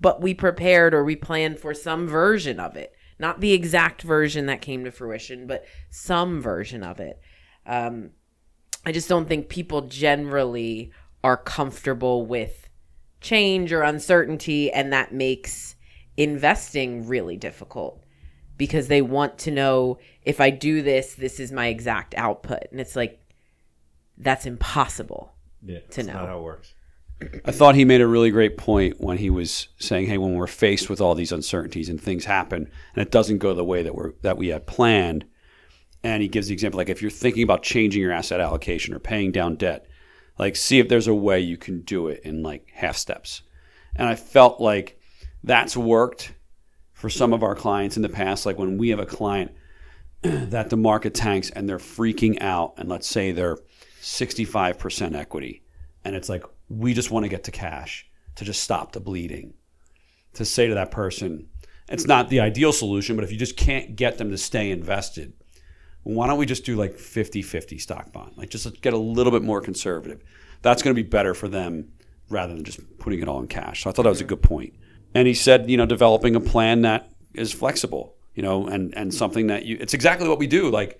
[0.00, 2.94] but we prepared or we planned for some version of it.
[3.18, 7.20] Not the exact version that came to fruition but some version of it.
[7.66, 8.10] Um,
[8.86, 10.92] i just don't think people generally
[11.24, 12.68] are comfortable with
[13.20, 15.74] change or uncertainty and that makes
[16.16, 18.04] investing really difficult
[18.58, 22.64] because they want to know if I do this, this is my exact output.
[22.70, 23.20] And it's like,
[24.18, 25.34] that's impossible.
[25.64, 26.12] Yeah, To know.
[26.12, 26.74] not how it works.
[27.44, 30.46] I thought he made a really great point when he was saying, "Hey, when we're
[30.46, 33.94] faced with all these uncertainties and things happen, and it doesn't go the way that
[33.94, 35.24] we're that we had planned,"
[36.02, 38.98] and he gives the example like if you're thinking about changing your asset allocation or
[38.98, 39.86] paying down debt,
[40.38, 43.42] like see if there's a way you can do it in like half steps.
[43.96, 45.00] And I felt like
[45.42, 46.32] that's worked
[46.92, 48.46] for some of our clients in the past.
[48.46, 49.52] Like when we have a client
[50.22, 53.58] that the market tanks and they're freaking out, and let's say they're
[54.00, 55.62] 65% equity,
[56.04, 59.54] and it's like, we just want to get to cash to just stop the bleeding.
[60.34, 61.48] To say to that person,
[61.88, 65.34] it's not the ideal solution, but if you just can't get them to stay invested,
[66.04, 68.32] why don't we just do like 50 50 stock bond?
[68.36, 70.22] Like just get a little bit more conservative.
[70.62, 71.92] That's going to be better for them
[72.30, 73.82] rather than just putting it all in cash.
[73.82, 74.74] So I thought that was a good point.
[75.14, 79.12] And he said, you know, developing a plan that is flexible, you know, and, and
[79.12, 80.70] something that you, it's exactly what we do.
[80.70, 80.98] Like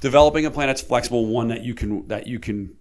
[0.00, 2.76] developing a plan that's flexible, one that you can, that you can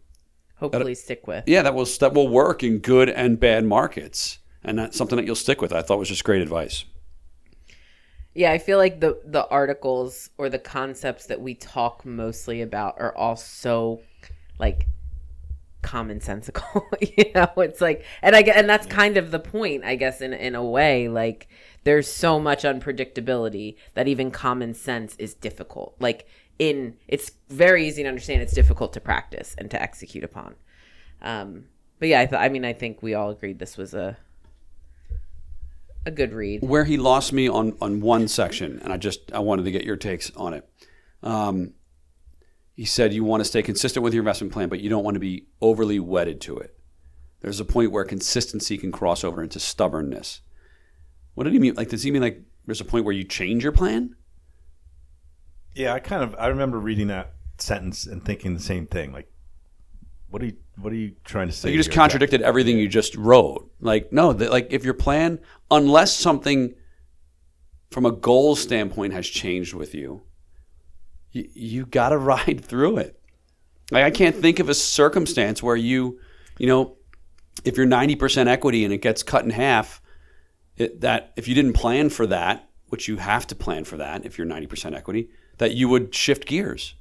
[0.60, 1.44] Hopefully, stick with.
[1.48, 5.26] yeah, that will that will work in good and bad markets, and that's something that
[5.26, 5.72] you'll stick with.
[5.72, 6.84] I thought was just great advice.
[8.38, 13.02] Yeah, I feel like the the articles or the concepts that we talk mostly about
[13.02, 14.02] are all so
[14.60, 14.86] like
[15.82, 16.84] commonsensical.
[17.18, 20.22] you know, it's like, and I get, and that's kind of the point, I guess,
[20.22, 21.08] in in a way.
[21.08, 21.48] Like,
[21.84, 25.96] there's so much unpredictability that even common sense is difficult.
[26.00, 26.28] Like,
[26.60, 28.44] in it's very easy to understand.
[28.44, 30.54] It's difficult to practice and to execute upon.
[31.24, 31.66] Um,
[31.98, 34.16] but yeah, I, th- I mean, I think we all agreed this was a
[36.08, 36.62] a good read.
[36.62, 39.84] Where he lost me on on one section, and I just I wanted to get
[39.84, 40.68] your takes on it.
[41.22, 41.74] Um,
[42.74, 45.16] he said you want to stay consistent with your investment plan, but you don't want
[45.16, 46.78] to be overly wedded to it.
[47.42, 50.42] There's a point where consistency can cross over into stubbornness.
[51.36, 51.76] What did he mean?
[51.76, 54.16] Like, does he mean like there's a point where you change your plan?
[55.76, 59.12] Yeah, I kind of I remember reading that sentence and thinking the same thing.
[59.12, 59.32] Like,
[60.30, 61.72] what are you what are you trying to say?
[61.72, 61.96] You just here?
[61.96, 63.72] contradicted everything you just wrote.
[63.80, 65.40] Like no, that like if your plan,
[65.72, 66.76] unless something
[67.90, 70.24] from a goal standpoint has changed with you,
[71.32, 73.20] you, you got to ride through it.
[73.92, 76.20] Like I can't think of a circumstance where you,
[76.60, 76.98] you know,
[77.64, 80.02] if you're ninety percent equity and it gets cut in half,
[80.76, 84.26] it, that if you didn't plan for that, which you have to plan for that
[84.26, 86.94] if you're ninety percent equity, that you would shift gears.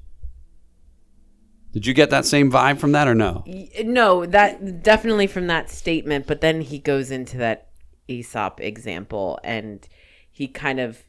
[1.77, 3.45] Did you get that same vibe from that or no?
[3.85, 7.69] No, that definitely from that statement, but then he goes into that
[8.09, 9.87] Aesop example and
[10.31, 11.03] he kind of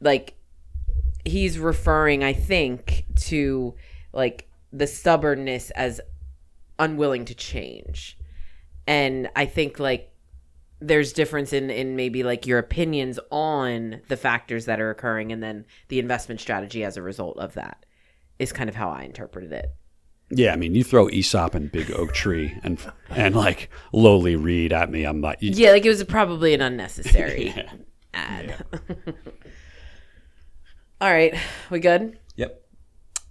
[0.00, 0.34] like
[1.24, 3.74] he's referring, I think, to
[4.12, 6.00] like the stubbornness as
[6.78, 8.16] unwilling to change.
[8.86, 10.12] And I think like
[10.78, 15.42] there's difference in in maybe like your opinions on the factors that are occurring and
[15.42, 17.84] then the investment strategy as a result of that
[18.38, 19.74] is kind of how I interpreted it.
[20.30, 24.72] Yeah, I mean, you throw Aesop and Big Oak Tree and and like lowly Reed
[24.72, 27.72] at me, I'm like, Yeah, like it was probably an unnecessary Yeah.
[28.12, 28.64] ad.
[31.00, 31.34] All right,
[31.70, 32.18] we good?
[32.36, 32.62] Yep.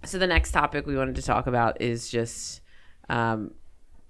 [0.04, 2.60] So the next topic we wanted to talk about is just
[3.08, 3.50] um,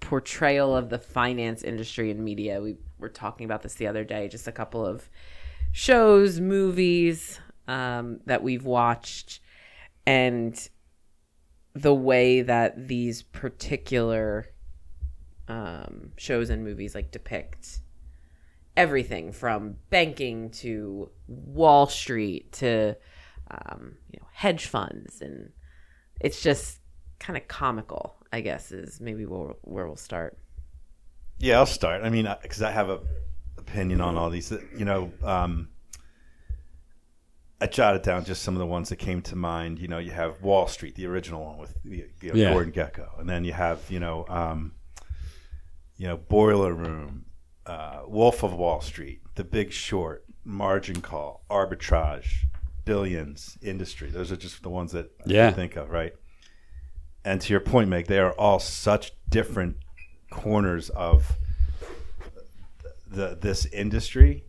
[0.01, 2.61] portrayal of the finance industry in media.
[2.61, 4.29] We were talking about this the other day.
[4.29, 5.09] Just a couple of
[5.73, 9.41] shows, movies um, that we've watched,
[10.07, 10.69] and
[11.77, 14.47] the way that these particular
[15.47, 17.81] um, shows and movies like depict
[18.79, 22.97] everything from banking to Wall Street to
[23.51, 25.51] um, you know hedge funds, and
[26.19, 26.79] it's just
[27.19, 28.17] kind of comical.
[28.33, 30.39] I guess is maybe where, where we'll start.
[31.39, 32.03] Yeah, I'll start.
[32.03, 33.01] I mean, because I have a
[33.59, 34.51] opinion on all these.
[34.75, 35.69] You know, um,
[37.61, 39.79] I jotted down just some of the ones that came to mind.
[39.79, 42.51] You know, you have Wall Street, the original one with you know, Yeah.
[42.53, 44.73] Gordon Gekko, and then you have you know, um,
[45.97, 47.25] you know, Boiler Room,
[47.65, 52.45] uh, Wolf of Wall Street, The Big Short, Margin Call, Arbitrage,
[52.85, 54.11] Billions, Industry.
[54.11, 55.47] Those are just the ones that I Yeah.
[55.49, 56.13] can think of, right?
[57.25, 59.79] And to your point, Meg, they are all such different
[60.31, 61.33] corners of
[63.09, 64.45] the this industry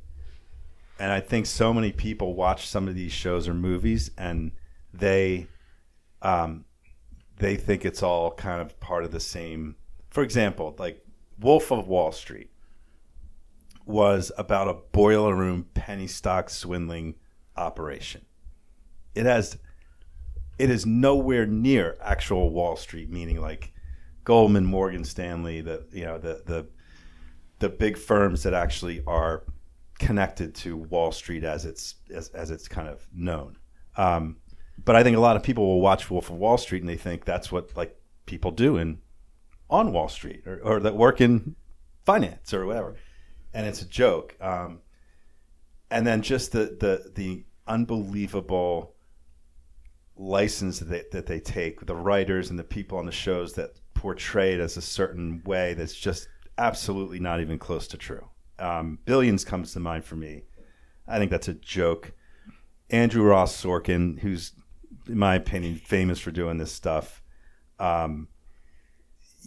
[0.99, 4.51] and I think so many people watch some of these shows or movies, and
[4.93, 5.47] they,
[6.21, 6.65] um,
[7.37, 9.75] they think it's all kind of part of the same.
[10.09, 11.05] For example, like
[11.39, 12.49] Wolf of Wall Street
[13.85, 17.15] was about a boiler room penny stock swindling
[17.55, 18.25] operation.
[19.15, 19.57] It has,
[20.59, 23.73] it is nowhere near actual Wall Street, meaning like
[24.23, 26.67] Goldman, Morgan Stanley, the you know the the
[27.59, 29.43] the big firms that actually are
[29.99, 33.57] connected to Wall Street as it's as, as it's kind of known.
[33.95, 34.37] Um,
[34.83, 36.97] but I think a lot of people will watch Wolf of Wall Street and they
[36.97, 38.99] think that's what like people do in
[39.69, 41.55] on Wall Street or, or that work in
[42.05, 42.95] finance or whatever,
[43.53, 44.35] and it's a joke.
[44.39, 44.81] Um,
[45.89, 48.93] and then just the the the unbelievable
[50.15, 54.53] license that that they take, the writers and the people on the shows that portray
[54.53, 58.27] it as a certain way that's just absolutely not even close to true.
[58.59, 60.43] Um, Billions comes to mind for me.
[61.07, 62.11] I think that's a joke.
[62.89, 64.53] Andrew Ross Sorkin, who's,
[65.07, 67.21] in my opinion, famous for doing this stuff,
[67.79, 68.27] um,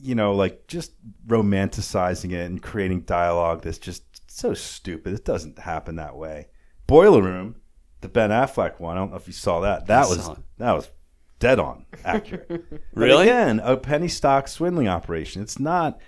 [0.02, 0.92] you know, like just
[1.26, 5.12] romanticizing it and creating dialogue that's just so stupid.
[5.14, 6.48] It doesn't happen that way.
[6.86, 7.56] Boiler Room,
[8.00, 8.96] the Ben Affleck one.
[8.96, 9.86] I don't know if you saw that.
[9.86, 10.90] That I was that was
[11.38, 12.48] dead on accurate.
[12.70, 13.24] But Really?
[13.24, 15.42] again, a penny stock swindling operation.
[15.42, 16.00] It's not,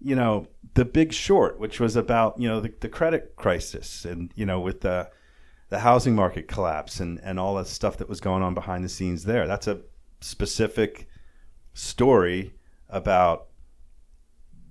[0.00, 4.32] you know, the Big Short, which was about you know the, the credit crisis and
[4.34, 5.10] you know with the
[5.68, 8.88] the housing market collapse and and all that stuff that was going on behind the
[8.88, 9.46] scenes there.
[9.46, 9.80] That's a
[10.20, 11.08] specific
[11.74, 12.54] story
[12.88, 13.48] about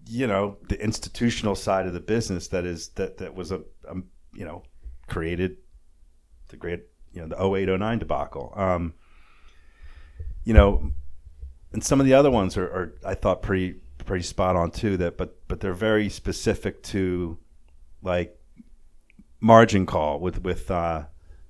[0.07, 4.05] you know the institutional side of the business that is that that was a, um
[4.33, 4.63] you know
[5.07, 5.57] created
[6.49, 6.83] the great
[7.13, 8.93] you know the 0809 debacle um
[10.43, 10.91] you know
[11.73, 13.79] and some of the other ones are, are I thought pretty
[14.11, 17.37] pretty spot on too that but but they're very specific to
[18.01, 18.37] like
[19.39, 21.05] margin call with with uh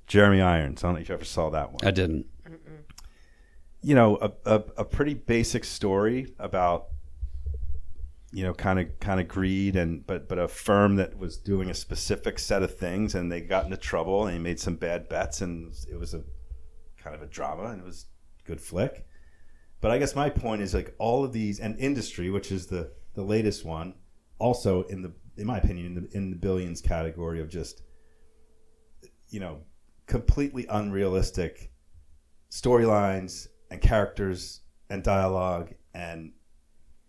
[0.06, 0.84] Jeremy Irons.
[0.84, 1.80] I don't know if you ever saw that one.
[1.84, 2.28] I didn't.
[3.82, 6.89] you know a, a, a pretty basic story about
[8.32, 11.67] you know kind of kind of greed and but but a firm that was doing
[11.71, 15.10] a specific set of things and they got into trouble and they made some bad
[15.10, 16.21] bets and it was a
[16.95, 18.06] kind of a drama and it was
[18.45, 19.08] good flick
[19.81, 22.91] but i guess my point is like all of these and industry which is the
[23.13, 23.93] the latest one
[24.39, 27.81] also in the in my opinion in the in the billions category of just
[29.29, 29.59] you know
[30.07, 31.71] completely unrealistic
[32.51, 36.33] storylines and characters and dialogue and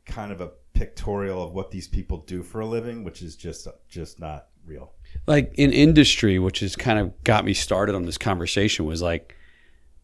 [0.07, 3.67] kind of a pictorial of what these people do for a living, which is just
[3.89, 4.93] just not real.
[5.27, 9.37] like in industry, which has kind of got me started on this conversation, was like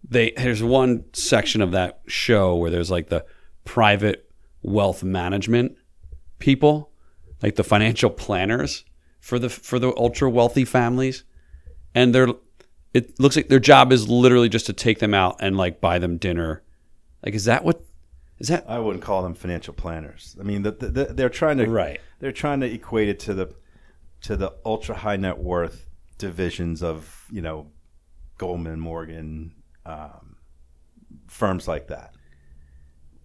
[0.02, 3.24] they there's one section of that show where there's like the
[3.64, 4.30] private
[4.62, 5.76] wealth management
[6.38, 6.90] people,
[7.42, 8.84] like the financial planners
[9.20, 11.24] for the for the ultra wealthy families,
[11.94, 12.28] and they're
[12.94, 15.98] it looks like their job is literally just to take them out and like buy
[15.98, 16.62] them dinner.
[17.24, 17.82] Like, is that what?
[18.38, 20.36] Is that I wouldn't call them financial planners.
[20.38, 22.00] I mean, the, the, the, they're trying to right?
[22.20, 23.54] they're trying to equate it to the
[24.22, 25.86] to the ultra high net worth
[26.18, 27.70] divisions of you know
[28.38, 29.54] Goldman, Morgan,
[29.88, 30.36] um,
[31.26, 32.14] firms like that,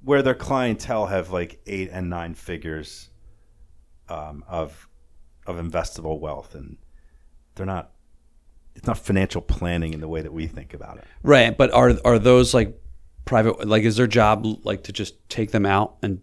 [0.03, 3.09] where their clientele have like eight and nine figures
[4.09, 4.87] um, of
[5.45, 6.77] of investable wealth, and
[7.55, 7.91] they're not.
[8.75, 11.03] It's not financial planning in the way that we think about it.
[11.21, 12.81] Right, but are are those like
[13.25, 13.67] private?
[13.67, 16.21] Like, is their job like to just take them out and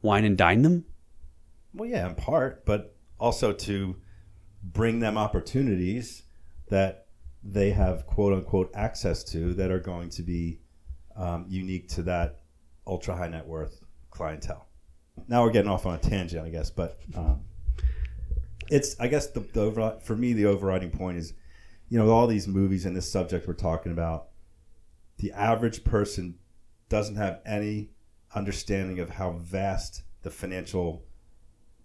[0.00, 0.84] wine and dine them?
[1.74, 3.96] Well, yeah, in part, but also to
[4.62, 6.24] bring them opportunities
[6.68, 7.01] that
[7.44, 10.60] they have quote unquote access to that are going to be
[11.16, 12.40] um, unique to that
[12.86, 14.68] ultra high net worth clientele.
[15.28, 17.42] Now we're getting off on a tangent, I guess, but um,
[18.70, 21.34] it's I guess the, the over, for me the overriding point is,
[21.88, 24.28] you know, all these movies and this subject we're talking about,
[25.18, 26.38] the average person
[26.88, 27.90] doesn't have any
[28.34, 31.04] understanding of how vast the financial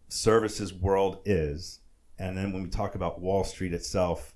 [0.08, 1.82] services world is.
[2.20, 4.34] And then when we talk about Wall Street itself,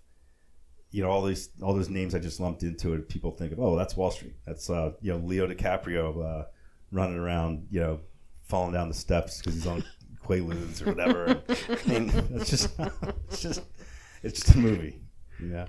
[0.92, 3.10] you know all these all those names I just lumped into it.
[3.10, 4.36] People think of oh that's Wall Street.
[4.46, 6.46] That's uh, you know Leo DiCaprio uh,
[6.92, 8.00] running around you know
[8.44, 9.84] falling down the steps because he's on
[10.26, 11.42] Quaaludes or whatever.
[11.50, 12.70] I mean it's just
[13.30, 13.64] it's just
[14.24, 15.02] it's just a movie.
[15.42, 15.68] Yeah.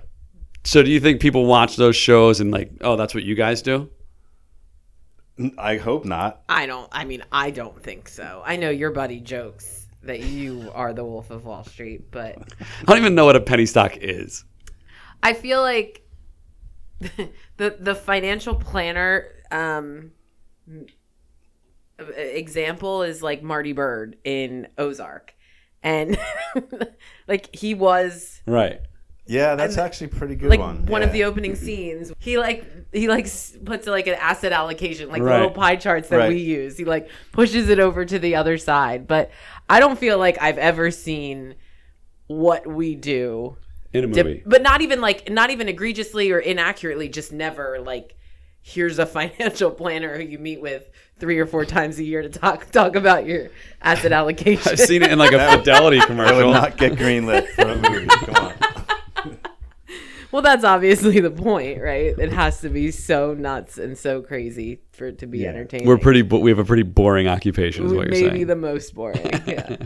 [0.65, 3.61] So do you think people watch those shows and like, oh, that's what you guys
[3.61, 3.89] do?
[5.57, 6.43] I hope not.
[6.47, 6.87] I don't.
[6.91, 8.43] I mean, I don't think so.
[8.45, 12.83] I know your buddy jokes that you are the Wolf of Wall Street, but I
[12.85, 14.45] don't even know what a penny stock is.
[15.23, 16.03] I feel like
[17.57, 20.11] the the financial planner um,
[22.17, 25.33] example is like Marty Byrde in Ozark,
[25.81, 26.17] and
[27.27, 28.81] like he was Right.
[29.25, 30.85] Yeah, that's actually a pretty good like one.
[30.85, 31.07] one, Yeah.
[31.07, 32.11] of the opening scenes.
[32.19, 33.25] He like he like
[33.63, 35.35] puts like an asset allocation, like the Right.
[35.39, 36.29] little pie charts that Right.
[36.29, 36.77] we use.
[36.77, 39.07] He like pushes it over to the other side.
[39.07, 39.31] But
[39.69, 41.55] I don't feel like I've ever seen
[42.27, 43.55] what we do
[43.93, 44.43] In a dip- movie.
[44.45, 48.15] but not even like not even egregiously or inaccurately just never like
[48.61, 50.89] here's a financial planner who you meet with
[51.19, 53.49] three or four times a year to talk talk about your
[53.81, 56.51] asset allocation I've seen it in like a Fidelity I would commercial.
[56.51, 58.07] not get greenlit for a movie.
[58.07, 58.53] Come on.
[60.33, 64.81] Well that's obviously the point right it has to be so nuts and so crazy
[64.91, 65.49] for it to be Yeah.
[65.49, 66.21] entertaining We're pretty.
[66.23, 68.27] bo- We have a pretty boring occupation, is what you're saying?
[68.33, 69.77] maybe the most boring yeah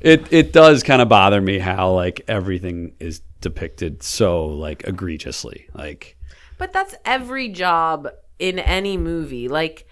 [0.00, 5.66] it it does kind of bother me how like everything is depicted so like egregiously.
[5.74, 6.16] Like
[6.58, 9.48] But that's every job in any movie.
[9.48, 9.86] Like,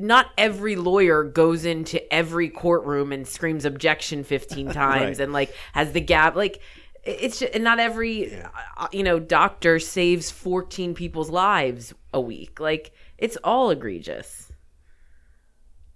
[0.00, 5.20] not every lawyer goes into every courtroom and screams objection 15 times Right.
[5.20, 6.36] and, like, has the gap.
[6.36, 6.60] Like,
[7.08, 8.34] it's just, and not every,
[8.76, 12.60] uh, you know, doctor saves 14 people's lives a week.
[12.60, 14.52] Like, it's all egregious.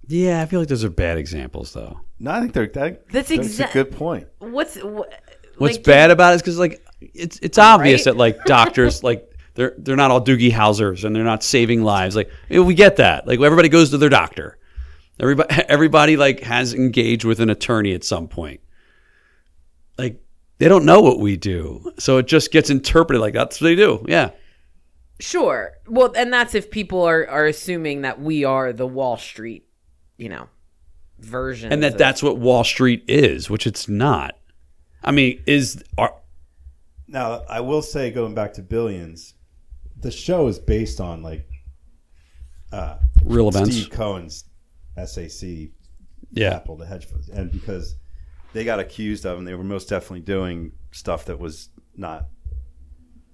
[0.09, 2.01] yeah, I feel like those are bad examples though.
[2.19, 4.29] No, I think they're, that, That's that's exa- a good point.
[4.39, 5.03] What's, wh-
[5.59, 8.13] What's like, bad about it is because like it's it's obvious Right?
[8.13, 12.17] that like doctors like they're they're not all Doogie Howsers and they're not saving lives.
[12.17, 13.27] Like you know, we get that.
[13.27, 14.59] Like everybody goes to their doctor.
[15.21, 18.61] Everybody everybody like has engaged with an attorney at some point.
[19.99, 20.21] Like
[20.63, 23.75] they don't know what we do, so it just gets interpreted like that's what they
[23.75, 24.05] do.
[24.09, 24.31] Yeah,
[25.23, 25.75] Sure.
[25.87, 29.69] Well, and that's if people are, are assuming that we are the Wall Street,
[30.17, 30.49] you know,
[31.21, 31.73] version.
[31.73, 34.37] and that that's what Wall Street is, which it's not.
[35.05, 36.17] I mean, is are
[37.07, 39.35] Now, I will say, going back to Billions,
[39.97, 41.49] the show is based on like
[42.73, 43.77] uh, real events?
[43.77, 44.45] Steve Cohen's
[44.97, 45.71] SAC
[46.33, 47.95] Yeah, Apple, the hedge funds, and because
[48.53, 52.27] they got accused of, and they were most definitely doing stuff that was not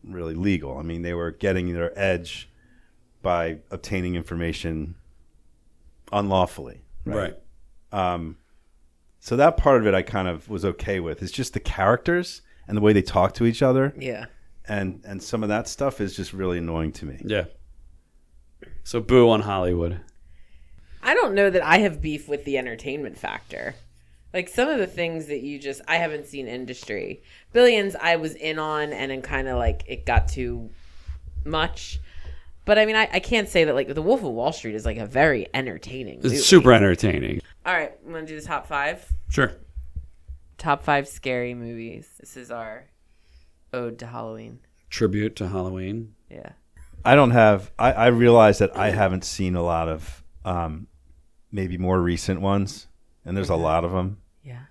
[0.05, 0.79] really legal.
[0.79, 2.49] I mean, they were getting their edge
[3.23, 4.95] by obtaining information
[6.13, 6.83] unlawfully.
[7.05, 7.37] right.
[7.93, 8.37] Um,
[9.21, 11.23] so that part of it, I kind of was okay with.
[11.23, 14.27] It's just the characters and the way they talk to each other, Yeah.
[14.67, 17.21] and and some of that stuff is just really annoying to me.
[17.25, 17.47] Yeah.
[18.85, 20.01] So boo on Hollywood.
[21.03, 23.75] I don't know that I have beef with the entertainment factor.
[24.35, 27.23] Like some of the things that you just, I haven't seen industry.
[27.53, 30.71] Billions, I was in on, and then kind of like it got too
[31.45, 32.01] much.
[32.65, 34.85] But I mean, I, I can't say that like The Wolf of Wall Street is
[34.85, 36.21] like a very entertaining.
[36.23, 36.37] movie.
[36.37, 37.41] It's super entertaining.
[37.65, 39.11] All right, I'm gonna do the top five.
[39.31, 39.53] Sure.
[40.59, 42.09] Top five scary movies.
[42.21, 42.85] This is our
[43.73, 44.59] ode to Halloween.
[44.91, 46.15] Tribute to Halloween.
[46.31, 46.51] Yeah.
[47.05, 47.71] I don't have.
[47.79, 50.89] I, I realize that I haven't seen a lot of um,
[51.53, 52.88] maybe more recent ones,
[53.29, 54.19] and there's a lot of them.
[54.43, 54.63] Yeah.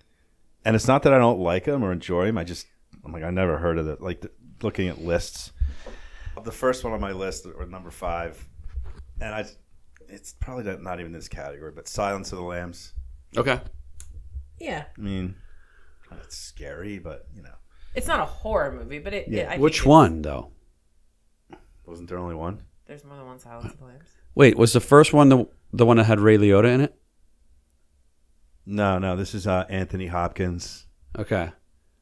[0.65, 2.37] And it's not that I don't like them or enjoy them.
[2.37, 2.67] I just
[3.05, 4.01] I'm like I never heard of it.
[4.01, 4.31] Like the,
[4.61, 5.51] looking at lists,
[6.43, 8.43] the first one on my list or number five,
[9.21, 9.45] and I,
[10.09, 12.93] it's probably not, not even this category, but Silence of the Lambs.
[13.37, 13.59] Okay.
[14.59, 14.85] Yeah.
[14.97, 15.35] I mean,
[16.23, 17.53] it's scary, but you know,
[17.95, 19.27] It's not a horror movie, but it.
[19.27, 19.43] Yeah.
[19.53, 20.51] it I Which it's- one though?
[21.85, 22.63] wasn't there only one?
[22.85, 24.09] There's more than one Silence of the Lambs.
[24.35, 26.95] Wait, was the first one the the one that had Ray Liotta in it?
[28.69, 29.15] No, no.
[29.15, 30.85] This is uh, Anthony Hopkins,
[31.17, 31.51] Okay.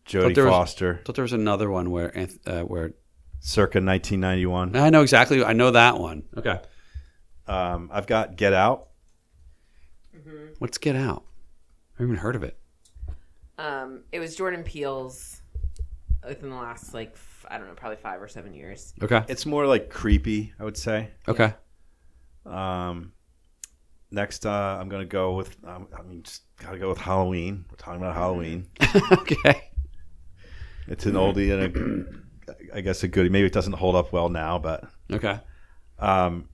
[0.05, 2.93] Jodie there was- Foster, I thought there was another one where Anth- uh, where
[3.39, 4.75] circa 1991.
[4.75, 5.43] I know exactly.
[5.43, 6.23] I know that one.
[6.35, 6.59] Okay.
[7.47, 8.87] Um, I've got Get Out.
[10.59, 11.23] What's Get Out?
[11.97, 12.57] I haven't even heard of it.
[13.57, 15.41] Um, it was Jordan Peele's
[16.27, 18.93] within the last like f- I don't know, probably five or seven years.
[19.01, 19.23] Okay.
[19.27, 21.09] It's more like creepy, I would say.
[21.27, 21.53] Okay.
[22.45, 23.11] Um,
[24.15, 25.55] next, uh, I'm gonna go with.
[25.63, 27.65] Um, I mean, just gotta go with Halloween.
[27.69, 28.67] We're talking about Halloween.
[29.11, 29.69] okay.
[30.87, 33.29] It's an oldie and a, I guess a goodie.
[33.29, 35.39] Maybe it doesn't hold up well now, but Okay.
[35.99, 36.49] um,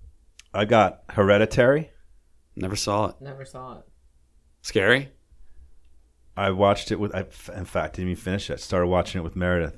[0.53, 1.91] I got Hereditary.
[2.55, 3.15] Never saw it.
[3.21, 3.85] Never saw it.
[4.61, 5.09] Scary.
[6.35, 7.13] I watched it with.
[7.15, 8.59] I, in fact, didn't even finish it.
[8.59, 9.77] Started watching it with Meredith.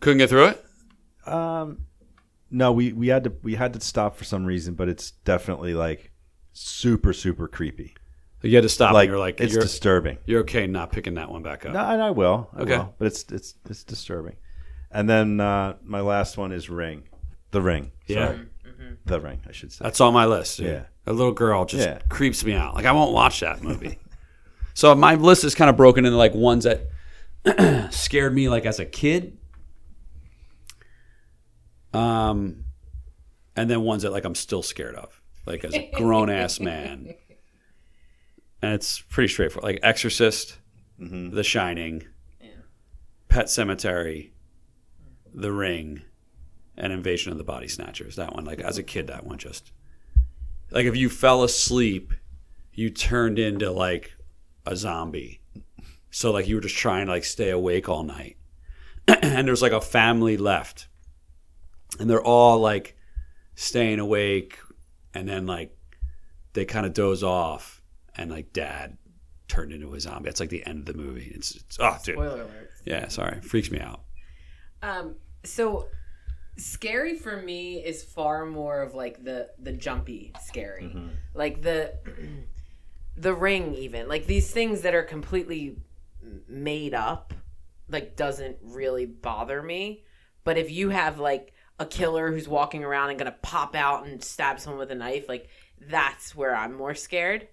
[0.00, 0.64] Couldn't get through it.
[1.26, 1.80] Um,
[2.50, 5.74] no, we we had to we had to stop for some reason, but it's definitely
[5.74, 6.12] like
[6.52, 7.94] super super creepy.
[8.42, 8.92] You had to stop.
[8.92, 10.18] like and you're like it's you're, disturbing.
[10.24, 11.72] you're okay not picking that one back up.
[11.72, 12.48] No, and I will.
[12.54, 12.76] I Okay.
[12.78, 14.36] will, but it's it's it's disturbing.
[14.90, 17.02] And then uh, my last one is Ring,
[17.50, 17.90] The Ring.
[18.06, 18.26] Yeah.
[18.28, 18.46] Sorry.
[19.06, 19.40] The Ring.
[19.48, 19.82] I should say.
[19.82, 20.58] That's on my list.
[20.58, 20.66] Dude.
[20.68, 20.82] Yeah.
[21.06, 21.98] A little girl just Yeah.
[22.08, 22.74] creeps me out.
[22.74, 23.98] Like I won't watch that movie.
[24.74, 26.88] so my list is kind of broken into like ones that
[27.92, 29.36] scared me like as a kid.
[31.92, 32.64] Um
[33.56, 35.20] and then ones that like I'm still scared of.
[35.48, 37.14] Like as a grown ass man.
[38.60, 39.64] And it's pretty straightforward.
[39.64, 40.58] Like Exorcist,
[41.00, 41.34] mm-hmm.
[41.34, 42.04] The Shining,
[43.28, 44.30] Pet Sematary,
[45.32, 46.02] The Ring,
[46.76, 48.16] and Invasion of the Body Snatchers.
[48.16, 49.72] That one, like as a kid, that one just
[50.70, 52.12] like if you fell asleep,
[52.72, 54.12] you turned into like
[54.66, 55.40] a zombie.
[56.10, 58.36] So like you were just trying to like stay awake all night.
[59.08, 60.88] and there's like a family left.
[61.98, 62.96] And they're all like
[63.54, 64.58] staying awake
[65.14, 65.76] and then like
[66.52, 67.82] they kind of doze off
[68.16, 68.98] and like dad
[69.48, 70.28] turned into a zombie.
[70.28, 71.32] That's like the end of the movie.
[71.34, 72.16] It's, it's oh dude.
[72.16, 72.70] Spoiler alert.
[72.84, 73.40] Yeah, sorry.
[73.40, 74.02] Freaks me out.
[74.82, 75.88] Um, so
[76.56, 80.94] scary for me is far more of like the the jumpy scary,
[81.34, 81.94] like the
[83.16, 85.78] the ring even like these things that are completely
[86.48, 87.34] made up,
[87.88, 90.04] like doesn't really bother me.
[90.44, 94.22] But if you have like a killer who's walking around and gonna pop out and
[94.22, 95.48] stab someone with a knife, like
[95.80, 97.48] that's where I'm more scared.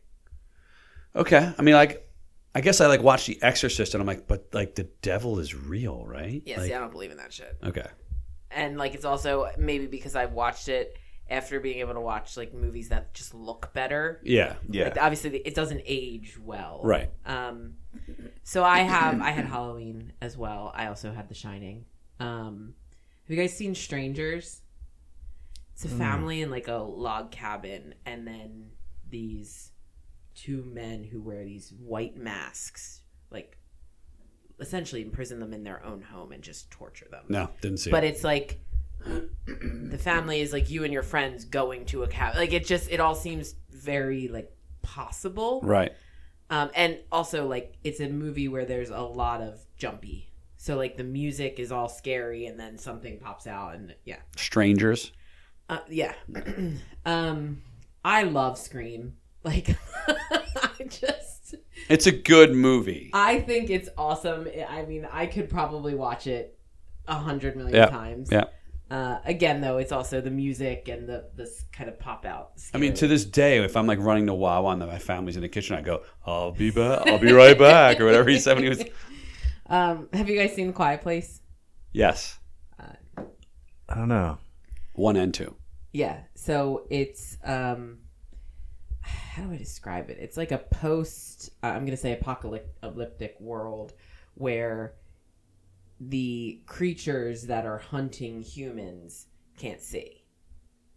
[1.16, 1.54] Okay.
[1.58, 2.10] I mean, like,
[2.54, 5.54] I guess I like watch The Exorcist, and I'm like, but like the devil is
[5.54, 6.42] real, right?
[6.46, 7.58] Yeah, Like, see, I don't believe in that shit.
[7.64, 7.86] okay.
[8.52, 10.98] and like it's also maybe because I've watched it
[11.30, 14.22] after being able to watch like movies that just look better.
[14.24, 14.56] Yeah.
[14.70, 14.86] yeah.
[14.86, 16.82] Like obviously it doesn't age well.
[16.84, 17.10] Right.
[17.26, 17.76] Um
[18.44, 20.72] so I have I had Halloween as well.
[20.76, 21.86] I also had The Shining.
[22.20, 22.76] Um
[23.28, 24.62] have you guys seen Strangers?
[25.74, 28.70] It's a family in like a log cabin and then
[29.10, 29.72] these
[30.36, 33.58] two men who wear these white masks like
[34.60, 38.04] essentially imprison them in their own home and just torture them No, didn't see but
[38.06, 38.08] it.
[38.08, 38.60] it's like
[39.46, 42.90] the family is like you and your friends going to a cabin like it just
[42.90, 44.52] it all seems very like
[44.82, 45.92] possible Right.
[46.50, 50.32] um and also like it's a movie where there's a lot of jumpy
[50.66, 55.12] so like the music is all scary and then something pops out and yeah Strangers.
[55.70, 56.14] uh, yeah
[57.06, 57.62] um
[58.04, 59.70] i love scream like
[60.08, 61.54] i just
[61.88, 63.12] It's a good movie.
[63.14, 66.58] i think it's awesome i mean i could probably watch it
[67.08, 67.86] a hundred million Yeah.
[67.88, 68.46] times Yeah.
[68.90, 72.52] Uh, again, though, it's also the music and the this kind of pop out.
[72.72, 75.42] I mean, to this day, if I'm like running to Wawa and my family's in
[75.42, 77.08] the kitchen, I go, "I'll be back.
[77.08, 78.84] I'll be right back," or whatever he said when he was.
[79.68, 81.42] Um, have you guys seen Quiet Place?
[81.92, 82.40] Yes,
[83.88, 84.38] I don't know.
[84.94, 85.56] one and two.
[85.94, 86.22] Yeah.
[86.36, 88.00] So it's um,
[89.02, 90.18] how do I describe it?
[90.20, 91.52] It's like a post.
[91.64, 93.94] Uh, I'm gonna say apocalyptic world
[94.34, 94.96] where
[96.00, 100.26] the creatures that are hunting humans can't see,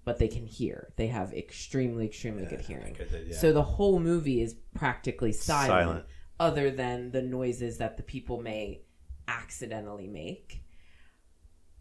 [0.05, 0.93] but they can hear.
[0.97, 2.97] They have extremely, extremely good hearing.
[3.33, 6.05] So the whole movie is practically silent, Silent.
[6.41, 8.81] Other than the noises that the people may
[9.27, 10.63] accidentally make.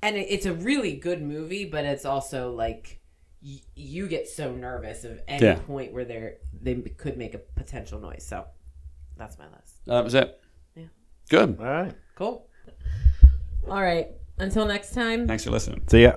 [0.01, 2.99] And it, it's a really good movie, but it's also like
[3.43, 5.55] y- you get so nervous of any Yeah.
[5.59, 8.25] point where they're they could make a potential noise.
[8.27, 8.45] So
[9.15, 9.85] that's my list.
[9.85, 10.39] That was it.
[10.75, 10.85] Yeah.
[11.29, 11.57] Good.
[11.59, 11.93] All right.
[12.15, 12.47] Cool.
[13.69, 14.07] All right.
[14.39, 15.27] Until next time.
[15.27, 15.83] Thanks for listening.
[15.87, 16.15] See yeah.